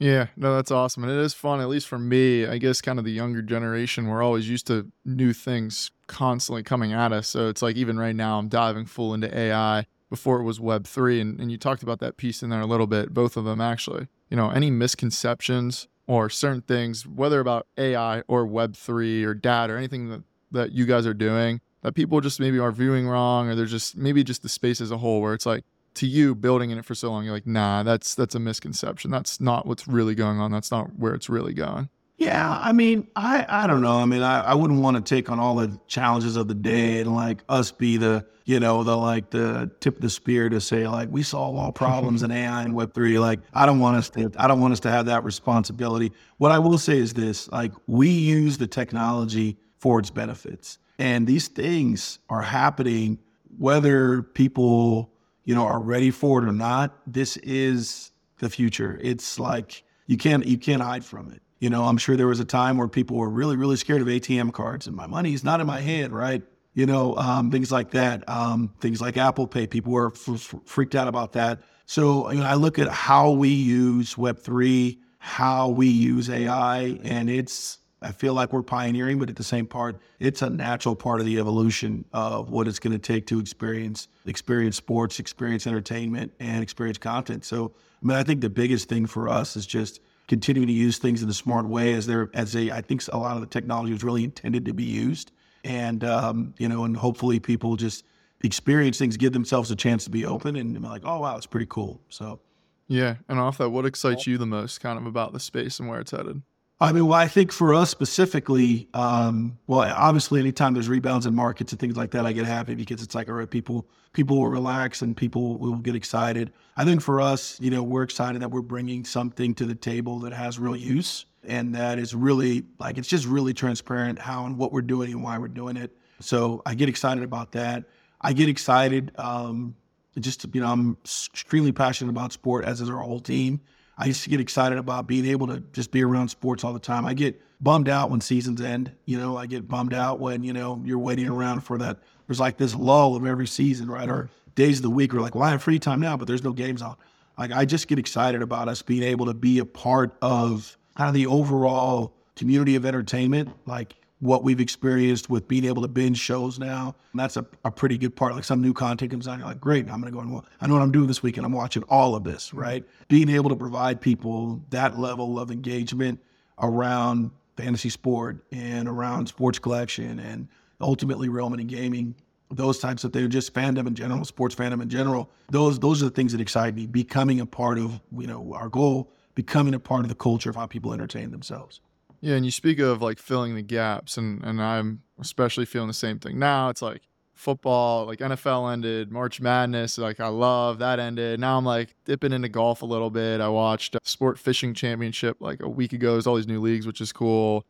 yeah, 0.01 0.27
no, 0.35 0.55
that's 0.55 0.71
awesome. 0.71 1.03
And 1.03 1.11
it 1.11 1.19
is 1.19 1.35
fun, 1.35 1.61
at 1.61 1.69
least 1.69 1.87
for 1.87 1.99
me. 1.99 2.47
I 2.47 2.57
guess 2.57 2.81
kind 2.81 2.97
of 2.97 3.05
the 3.05 3.11
younger 3.11 3.43
generation, 3.43 4.07
we're 4.07 4.23
always 4.23 4.49
used 4.49 4.65
to 4.65 4.91
new 5.05 5.31
things 5.31 5.91
constantly 6.07 6.63
coming 6.63 6.91
at 6.91 7.13
us. 7.13 7.27
So 7.27 7.49
it's 7.49 7.61
like 7.61 7.75
even 7.75 7.99
right 7.99 8.15
now, 8.15 8.39
I'm 8.39 8.47
diving 8.47 8.87
full 8.87 9.13
into 9.13 9.35
AI. 9.37 9.85
Before 10.09 10.41
it 10.41 10.43
was 10.43 10.59
Web3. 10.59 11.21
And, 11.21 11.39
and 11.39 11.51
you 11.51 11.57
talked 11.57 11.83
about 11.83 11.99
that 11.99 12.17
piece 12.17 12.43
in 12.43 12.49
there 12.49 12.59
a 12.59 12.65
little 12.65 12.87
bit, 12.87 13.13
both 13.13 13.37
of 13.37 13.45
them 13.45 13.61
actually. 13.61 14.07
You 14.29 14.37
know, 14.37 14.49
any 14.49 14.71
misconceptions 14.71 15.87
or 16.07 16.29
certain 16.29 16.63
things, 16.63 17.07
whether 17.07 17.39
about 17.39 17.67
AI 17.77 18.23
or 18.27 18.45
Web3 18.45 19.23
or 19.23 19.33
data 19.35 19.71
or 19.71 19.77
anything 19.77 20.09
that, 20.09 20.23
that 20.51 20.71
you 20.73 20.85
guys 20.85 21.05
are 21.05 21.13
doing 21.13 21.61
that 21.81 21.93
people 21.93 22.19
just 22.21 22.39
maybe 22.39 22.59
are 22.59 22.71
viewing 22.71 23.07
wrong 23.07 23.49
or 23.49 23.55
they're 23.55 23.65
just 23.65 23.95
maybe 23.95 24.23
just 24.23 24.43
the 24.43 24.49
space 24.49 24.81
as 24.81 24.91
a 24.91 24.97
whole 24.97 25.21
where 25.21 25.33
it's 25.33 25.45
like, 25.45 25.63
to 25.95 26.07
you 26.07 26.35
building 26.35 26.71
in 26.71 26.77
it 26.77 26.85
for 26.85 26.95
so 26.95 27.11
long, 27.11 27.23
you're 27.25 27.33
like, 27.33 27.47
nah, 27.47 27.83
that's 27.83 28.15
that's 28.15 28.35
a 28.35 28.39
misconception. 28.39 29.11
That's 29.11 29.39
not 29.41 29.65
what's 29.65 29.87
really 29.87 30.15
going 30.15 30.39
on. 30.39 30.51
That's 30.51 30.71
not 30.71 30.97
where 30.97 31.13
it's 31.13 31.29
really 31.29 31.53
going. 31.53 31.89
Yeah, 32.17 32.59
I 32.61 32.71
mean, 32.71 33.07
I 33.15 33.45
I 33.49 33.67
don't 33.67 33.81
know. 33.81 33.97
I 33.97 34.05
mean, 34.05 34.21
I, 34.21 34.41
I 34.41 34.53
wouldn't 34.53 34.79
want 34.81 34.95
to 34.95 35.15
take 35.15 35.29
on 35.29 35.39
all 35.39 35.55
the 35.55 35.79
challenges 35.87 36.35
of 36.35 36.47
the 36.47 36.53
day 36.53 37.01
and 37.01 37.15
like 37.15 37.43
us 37.49 37.71
be 37.71 37.97
the 37.97 38.25
you 38.45 38.59
know 38.59 38.83
the 38.83 38.95
like 38.95 39.31
the 39.31 39.71
tip 39.79 39.95
of 39.95 40.01
the 40.01 40.09
spear 40.09 40.47
to 40.49 40.61
say 40.61 40.87
like 40.87 41.09
we 41.11 41.23
solve 41.23 41.55
all 41.55 41.71
problems 41.71 42.21
in 42.23 42.31
AI 42.31 42.61
and 42.61 42.75
Web 42.75 42.93
three. 42.93 43.17
Like 43.17 43.39
I 43.53 43.65
don't 43.65 43.79
want 43.79 43.97
us 43.97 44.09
to 44.11 44.31
I 44.37 44.47
don't 44.47 44.61
want 44.61 44.73
us 44.73 44.79
to 44.81 44.91
have 44.91 45.07
that 45.07 45.23
responsibility. 45.23 46.11
What 46.37 46.51
I 46.51 46.59
will 46.59 46.77
say 46.77 46.97
is 46.97 47.13
this: 47.13 47.51
like 47.51 47.73
we 47.87 48.09
use 48.09 48.57
the 48.57 48.67
technology 48.67 49.57
for 49.79 49.99
its 49.99 50.11
benefits, 50.11 50.77
and 50.99 51.25
these 51.25 51.47
things 51.47 52.19
are 52.29 52.43
happening 52.43 53.17
whether 53.57 54.21
people 54.21 55.10
you 55.43 55.55
know, 55.55 55.65
are 55.65 55.79
ready 55.79 56.11
for 56.11 56.43
it 56.43 56.47
or 56.47 56.51
not, 56.51 56.97
this 57.07 57.37
is 57.37 58.11
the 58.39 58.49
future. 58.49 58.99
It's 59.01 59.39
like 59.39 59.83
you 60.07 60.17
can't 60.17 60.45
you 60.45 60.57
can't 60.57 60.81
hide 60.81 61.05
from 61.05 61.31
it. 61.31 61.41
You 61.59 61.69
know, 61.69 61.85
I'm 61.85 61.97
sure 61.97 62.17
there 62.17 62.27
was 62.27 62.39
a 62.39 62.45
time 62.45 62.77
where 62.77 62.87
people 62.87 63.17
were 63.17 63.29
really 63.29 63.55
really 63.55 63.75
scared 63.77 64.01
of 64.01 64.07
ATM 64.07 64.51
cards, 64.53 64.87
and 64.87 64.95
my 64.95 65.07
money's 65.07 65.43
not 65.43 65.61
in 65.61 65.67
my 65.67 65.79
hand, 65.79 66.13
right? 66.13 66.43
You 66.73 66.85
know, 66.85 67.15
um, 67.17 67.51
things 67.51 67.71
like 67.71 67.91
that. 67.91 68.27
Um, 68.29 68.73
things 68.79 69.01
like 69.01 69.17
Apple 69.17 69.45
Pay, 69.45 69.67
people 69.67 69.91
were 69.91 70.11
f- 70.13 70.29
f- 70.29 70.55
freaked 70.65 70.95
out 70.95 71.07
about 71.07 71.33
that. 71.33 71.61
So 71.85 72.31
you 72.31 72.39
know, 72.39 72.45
I 72.45 72.55
look 72.55 72.79
at 72.79 72.87
how 72.87 73.31
we 73.31 73.49
use 73.49 74.17
Web 74.17 74.39
three, 74.39 74.99
how 75.19 75.69
we 75.69 75.87
use 75.87 76.29
AI, 76.29 76.99
and 77.03 77.29
it's 77.29 77.79
I 78.03 78.11
feel 78.11 78.33
like 78.33 78.51
we're 78.51 78.63
pioneering, 78.63 79.19
but 79.19 79.29
at 79.29 79.35
the 79.35 79.43
same 79.43 79.67
part, 79.67 79.99
it's 80.19 80.41
a 80.41 80.49
natural 80.49 80.95
part 80.95 81.19
of 81.19 81.25
the 81.27 81.37
evolution 81.37 82.03
of 82.13 82.49
what 82.49 82.67
it's 82.67 82.79
going 82.79 82.93
to 82.93 82.99
take 82.99 83.27
to 83.27 83.39
experience 83.39 84.07
experience 84.25 84.75
sports, 84.75 85.19
experience 85.19 85.67
entertainment, 85.67 86.33
and 86.39 86.63
experience 86.63 86.97
content. 86.97 87.45
So, 87.45 87.73
I 88.01 88.05
mean, 88.05 88.17
I 88.17 88.23
think 88.23 88.41
the 88.41 88.49
biggest 88.49 88.89
thing 88.89 89.05
for 89.05 89.29
us 89.29 89.55
is 89.55 89.67
just 89.67 90.01
continuing 90.27 90.67
to 90.67 90.73
use 90.73 90.97
things 90.97 91.21
in 91.21 91.29
a 91.29 91.33
smart 91.33 91.67
way, 91.67 91.93
as 91.93 92.07
there 92.07 92.31
as 92.33 92.55
a 92.55 92.71
I 92.71 92.81
think 92.81 93.03
a 93.13 93.17
lot 93.17 93.35
of 93.35 93.41
the 93.41 93.47
technology 93.47 93.93
was 93.93 94.03
really 94.03 94.23
intended 94.23 94.65
to 94.65 94.73
be 94.73 94.83
used, 94.83 95.31
and 95.63 96.03
um, 96.03 96.55
you 96.57 96.67
know, 96.67 96.85
and 96.85 96.97
hopefully 96.97 97.39
people 97.39 97.75
just 97.75 98.03
experience 98.43 98.97
things, 98.97 99.15
give 99.15 99.33
themselves 99.33 99.69
a 99.69 99.75
chance 99.75 100.05
to 100.05 100.09
be 100.09 100.25
open, 100.25 100.55
and 100.55 100.73
be 100.73 100.87
like, 100.87 101.03
oh 101.05 101.19
wow, 101.19 101.37
it's 101.37 101.45
pretty 101.45 101.67
cool. 101.69 102.01
So. 102.09 102.39
Yeah, 102.87 103.15
and 103.29 103.39
off 103.39 103.57
that, 103.59 103.69
what 103.69 103.85
excites 103.85 104.27
you 104.27 104.37
the 104.37 104.45
most, 104.45 104.81
kind 104.81 104.99
of 104.99 105.05
about 105.05 105.31
the 105.31 105.39
space 105.39 105.79
and 105.79 105.87
where 105.87 106.01
it's 106.01 106.11
headed? 106.11 106.41
I 106.81 106.91
mean, 106.93 107.05
well, 107.05 107.19
I 107.19 107.27
think 107.27 107.51
for 107.51 107.75
us 107.75 107.91
specifically, 107.91 108.89
um, 108.95 109.59
well, 109.67 109.81
obviously, 109.95 110.39
anytime 110.39 110.73
there's 110.73 110.89
rebounds 110.89 111.27
in 111.27 111.35
markets 111.35 111.71
and 111.71 111.79
things 111.79 111.95
like 111.95 112.09
that, 112.11 112.25
I 112.25 112.33
get 112.33 112.47
happy 112.47 112.73
because 112.73 113.03
it's 113.03 113.13
like, 113.13 113.29
all 113.29 113.35
right, 113.35 113.49
people 113.49 113.87
people 114.13 114.37
will 114.37 114.49
relax 114.49 115.03
and 115.03 115.15
people 115.15 115.57
will 115.59 115.75
get 115.75 115.95
excited. 115.95 116.51
I 116.75 116.83
think 116.83 117.01
for 117.01 117.21
us, 117.21 117.59
you 117.61 117.69
know, 117.69 117.83
we're 117.83 118.01
excited 118.01 118.41
that 118.41 118.49
we're 118.49 118.61
bringing 118.61 119.05
something 119.05 119.53
to 119.55 119.65
the 119.65 119.75
table 119.75 120.19
that 120.21 120.33
has 120.33 120.57
real 120.57 120.75
use 120.75 121.25
and 121.43 121.73
that 121.75 121.99
is 121.99 122.15
really 122.15 122.63
like 122.79 122.97
it's 122.97 123.07
just 123.07 123.27
really 123.27 123.53
transparent 123.53 124.19
how 124.19 124.45
and 124.45 124.57
what 124.57 124.71
we're 124.71 124.81
doing 124.81 125.11
and 125.11 125.23
why 125.23 125.37
we're 125.37 125.47
doing 125.47 125.77
it. 125.77 125.95
So 126.19 126.63
I 126.65 126.73
get 126.73 126.89
excited 126.89 127.23
about 127.23 127.51
that. 127.51 127.85
I 128.21 128.33
get 128.33 128.49
excited. 128.49 129.11
Um, 129.17 129.75
just 130.19 130.45
you 130.51 130.61
know, 130.61 130.71
I'm 130.71 130.97
extremely 131.03 131.71
passionate 131.71 132.09
about 132.09 132.33
sport, 132.33 132.65
as 132.65 132.81
is 132.81 132.89
our 132.89 132.97
whole 132.97 133.19
team. 133.19 133.61
I 134.01 134.05
used 134.05 134.23
to 134.23 134.31
get 134.31 134.39
excited 134.39 134.79
about 134.79 135.05
being 135.05 135.27
able 135.27 135.45
to 135.45 135.59
just 135.73 135.91
be 135.91 136.03
around 136.03 136.29
sports 136.29 136.63
all 136.63 136.73
the 136.73 136.79
time. 136.79 137.05
I 137.05 137.13
get 137.13 137.39
bummed 137.61 137.87
out 137.87 138.09
when 138.09 138.19
seasons 138.19 138.59
end. 138.59 138.91
You 139.05 139.19
know, 139.19 139.37
I 139.37 139.45
get 139.45 139.67
bummed 139.67 139.93
out 139.93 140.19
when, 140.19 140.43
you 140.43 140.53
know, 140.53 140.81
you're 140.83 140.97
waiting 140.97 141.29
around 141.29 141.59
for 141.59 141.77
that. 141.77 141.99
There's 142.25 142.39
like 142.39 142.57
this 142.57 142.73
lull 142.73 143.15
of 143.15 143.27
every 143.27 143.45
season, 143.45 143.91
right? 143.91 144.09
Or 144.09 144.31
days 144.55 144.79
of 144.79 144.83
the 144.83 144.89
week 144.89 145.13
are 145.13 145.21
like, 145.21 145.35
well, 145.35 145.43
I 145.43 145.51
have 145.51 145.61
free 145.61 145.77
time 145.77 145.99
now, 145.99 146.17
but 146.17 146.27
there's 146.27 146.43
no 146.43 146.51
games 146.51 146.81
on. 146.81 146.95
Like, 147.37 147.51
I 147.51 147.63
just 147.63 147.87
get 147.87 147.99
excited 147.99 148.41
about 148.41 148.67
us 148.67 148.81
being 148.81 149.03
able 149.03 149.27
to 149.27 149.35
be 149.35 149.59
a 149.59 149.65
part 149.65 150.17
of 150.19 150.75
kind 150.97 151.07
of 151.07 151.13
the 151.13 151.27
overall 151.27 152.15
community 152.35 152.75
of 152.75 152.87
entertainment. 152.87 153.49
Like, 153.67 153.93
what 154.21 154.43
we've 154.43 154.61
experienced 154.61 155.29
with 155.29 155.47
being 155.47 155.65
able 155.65 155.81
to 155.81 155.87
binge 155.87 156.17
shows 156.17 156.59
now. 156.59 156.95
And 157.11 157.19
that's 157.19 157.37
a, 157.37 157.45
a 157.65 157.71
pretty 157.71 157.97
good 157.97 158.15
part. 158.15 158.35
Like 158.35 158.43
some 158.43 158.61
new 158.61 158.71
content 158.71 159.11
comes 159.11 159.27
out, 159.27 159.39
you're 159.39 159.47
like, 159.47 159.59
great, 159.59 159.89
I'm 159.89 159.99
going 159.99 160.13
to 160.13 160.17
go 160.17 160.19
and 160.19 160.41
I 160.61 160.67
know 160.67 160.75
what 160.75 160.83
I'm 160.83 160.91
doing 160.91 161.07
this 161.07 161.23
weekend. 161.23 161.45
I'm 161.45 161.51
watching 161.51 161.83
all 161.89 162.15
of 162.15 162.23
this, 162.23 162.53
right? 162.53 162.85
Being 163.09 163.29
able 163.29 163.49
to 163.49 163.55
provide 163.55 163.99
people 163.99 164.61
that 164.69 164.97
level 164.97 165.39
of 165.39 165.49
engagement 165.51 166.19
around 166.59 167.31
fantasy 167.57 167.89
sport 167.89 168.45
and 168.51 168.87
around 168.87 169.27
sports 169.27 169.57
collection 169.57 170.19
and 170.19 170.47
ultimately 170.79 171.27
real 171.27 171.49
money 171.49 171.63
gaming, 171.63 172.13
those 172.51 172.77
types 172.77 173.03
of 173.03 173.13
things, 173.13 173.29
just 173.29 173.53
fandom 173.55 173.87
in 173.87 173.95
general, 173.95 174.23
sports 174.23 174.53
fandom 174.53 174.83
in 174.83 174.89
general. 174.89 175.31
Those 175.49 175.79
those 175.79 176.01
are 176.01 176.05
the 176.05 176.11
things 176.11 176.31
that 176.33 176.41
excite 176.41 176.75
me. 176.75 176.85
Becoming 176.85 177.39
a 177.39 177.45
part 177.45 177.79
of, 177.79 177.99
you 178.15 178.27
know, 178.27 178.53
our 178.53 178.69
goal, 178.69 179.11
becoming 179.33 179.73
a 179.73 179.79
part 179.79 180.01
of 180.01 180.09
the 180.09 180.15
culture 180.15 180.49
of 180.49 180.55
how 180.55 180.67
people 180.67 180.93
entertain 180.93 181.31
themselves. 181.31 181.79
Yeah, 182.21 182.35
and 182.35 182.45
you 182.45 182.51
speak 182.51 182.79
of 182.79 183.01
like 183.01 183.17
filling 183.19 183.55
the 183.55 183.61
gaps, 183.63 184.17
and 184.17 184.43
and 184.43 184.61
I'm 184.61 185.01
especially 185.19 185.65
feeling 185.65 185.87
the 185.87 185.93
same 185.93 186.19
thing 186.19 186.37
now. 186.39 186.69
It's 186.69 186.81
like 186.81 187.01
football, 187.33 188.05
like 188.05 188.19
NFL 188.19 188.71
ended, 188.71 189.11
March 189.11 189.41
Madness, 189.41 189.97
like 189.97 190.19
I 190.19 190.27
love 190.27 190.77
that 190.79 190.99
ended. 190.99 191.39
Now 191.39 191.57
I'm 191.57 191.65
like 191.65 191.95
dipping 192.05 192.31
into 192.33 192.49
golf 192.49 192.83
a 192.83 192.85
little 192.85 193.09
bit. 193.09 193.41
I 193.41 193.49
watched 193.49 193.97
Sport 194.03 194.37
Fishing 194.37 194.75
Championship 194.75 195.37
like 195.39 195.61
a 195.61 195.69
week 195.69 195.93
ago. 195.93 196.11
There's 196.13 196.27
all 196.27 196.35
these 196.35 196.47
new 196.47 196.61
leagues, 196.61 196.85
which 196.85 197.01
is 197.01 197.11
cool. 197.11 197.65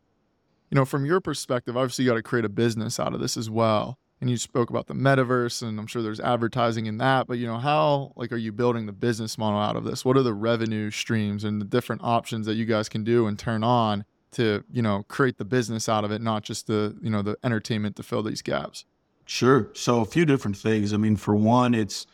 You 0.70 0.76
know, 0.76 0.84
from 0.84 1.06
your 1.06 1.20
perspective, 1.20 1.76
obviously 1.76 2.04
you 2.04 2.10
got 2.10 2.16
to 2.16 2.22
create 2.22 2.44
a 2.44 2.50
business 2.50 3.00
out 3.00 3.14
of 3.14 3.20
this 3.20 3.36
as 3.38 3.48
well. 3.48 3.98
and 4.20 4.28
you 4.30 4.36
spoke 4.36 4.68
about 4.70 4.86
the 4.86 4.94
metaverse 4.94 5.62
and 5.66 5.80
i'm 5.80 5.86
sure 5.86 6.00
there's 6.00 6.20
advertising 6.20 6.86
in 6.86 6.98
that 6.98 7.26
but 7.26 7.38
you 7.38 7.46
know 7.46 7.58
how 7.58 8.12
like 8.14 8.30
are 8.30 8.36
you 8.36 8.52
building 8.52 8.86
the 8.86 8.92
business 8.92 9.36
model 9.36 9.58
out 9.58 9.74
of 9.74 9.82
this 9.84 10.04
what 10.04 10.16
are 10.16 10.22
the 10.22 10.32
revenue 10.32 10.90
streams 10.92 11.42
and 11.42 11.60
the 11.60 11.64
different 11.64 12.00
options 12.04 12.46
that 12.46 12.54
you 12.54 12.64
guys 12.64 12.88
can 12.88 13.02
do 13.02 13.26
and 13.26 13.36
turn 13.38 13.64
on 13.64 14.04
to 14.32 14.64
you 14.70 14.82
know 14.82 15.04
create 15.08 15.38
the 15.38 15.44
business 15.44 15.88
out 15.88 16.04
of 16.04 16.10
it 16.10 16.20
not 16.20 16.42
just 16.42 16.66
the 16.66 16.96
you 17.02 17.10
know 17.10 17.22
the 17.22 17.36
entertainment 17.44 17.96
to 17.96 18.02
fill 18.02 18.22
these 18.22 18.42
gaps 18.42 18.84
sure 19.24 19.68
so 19.74 20.00
a 20.00 20.04
few 20.04 20.24
different 20.24 20.56
things 20.56 20.92
i 20.92 20.96
mean 20.96 21.16
for 21.16 21.34
one 21.34 21.74
it's 21.74 22.06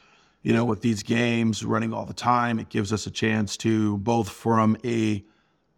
you 0.42 0.52
know 0.52 0.64
with 0.64 0.82
these 0.82 1.02
games 1.02 1.64
running 1.64 1.92
all 1.92 2.04
the 2.04 2.14
time 2.14 2.58
it 2.58 2.68
gives 2.68 2.92
us 2.92 3.06
a 3.06 3.10
chance 3.10 3.56
to 3.56 3.98
both 3.98 4.28
from 4.28 4.76
a 4.84 5.24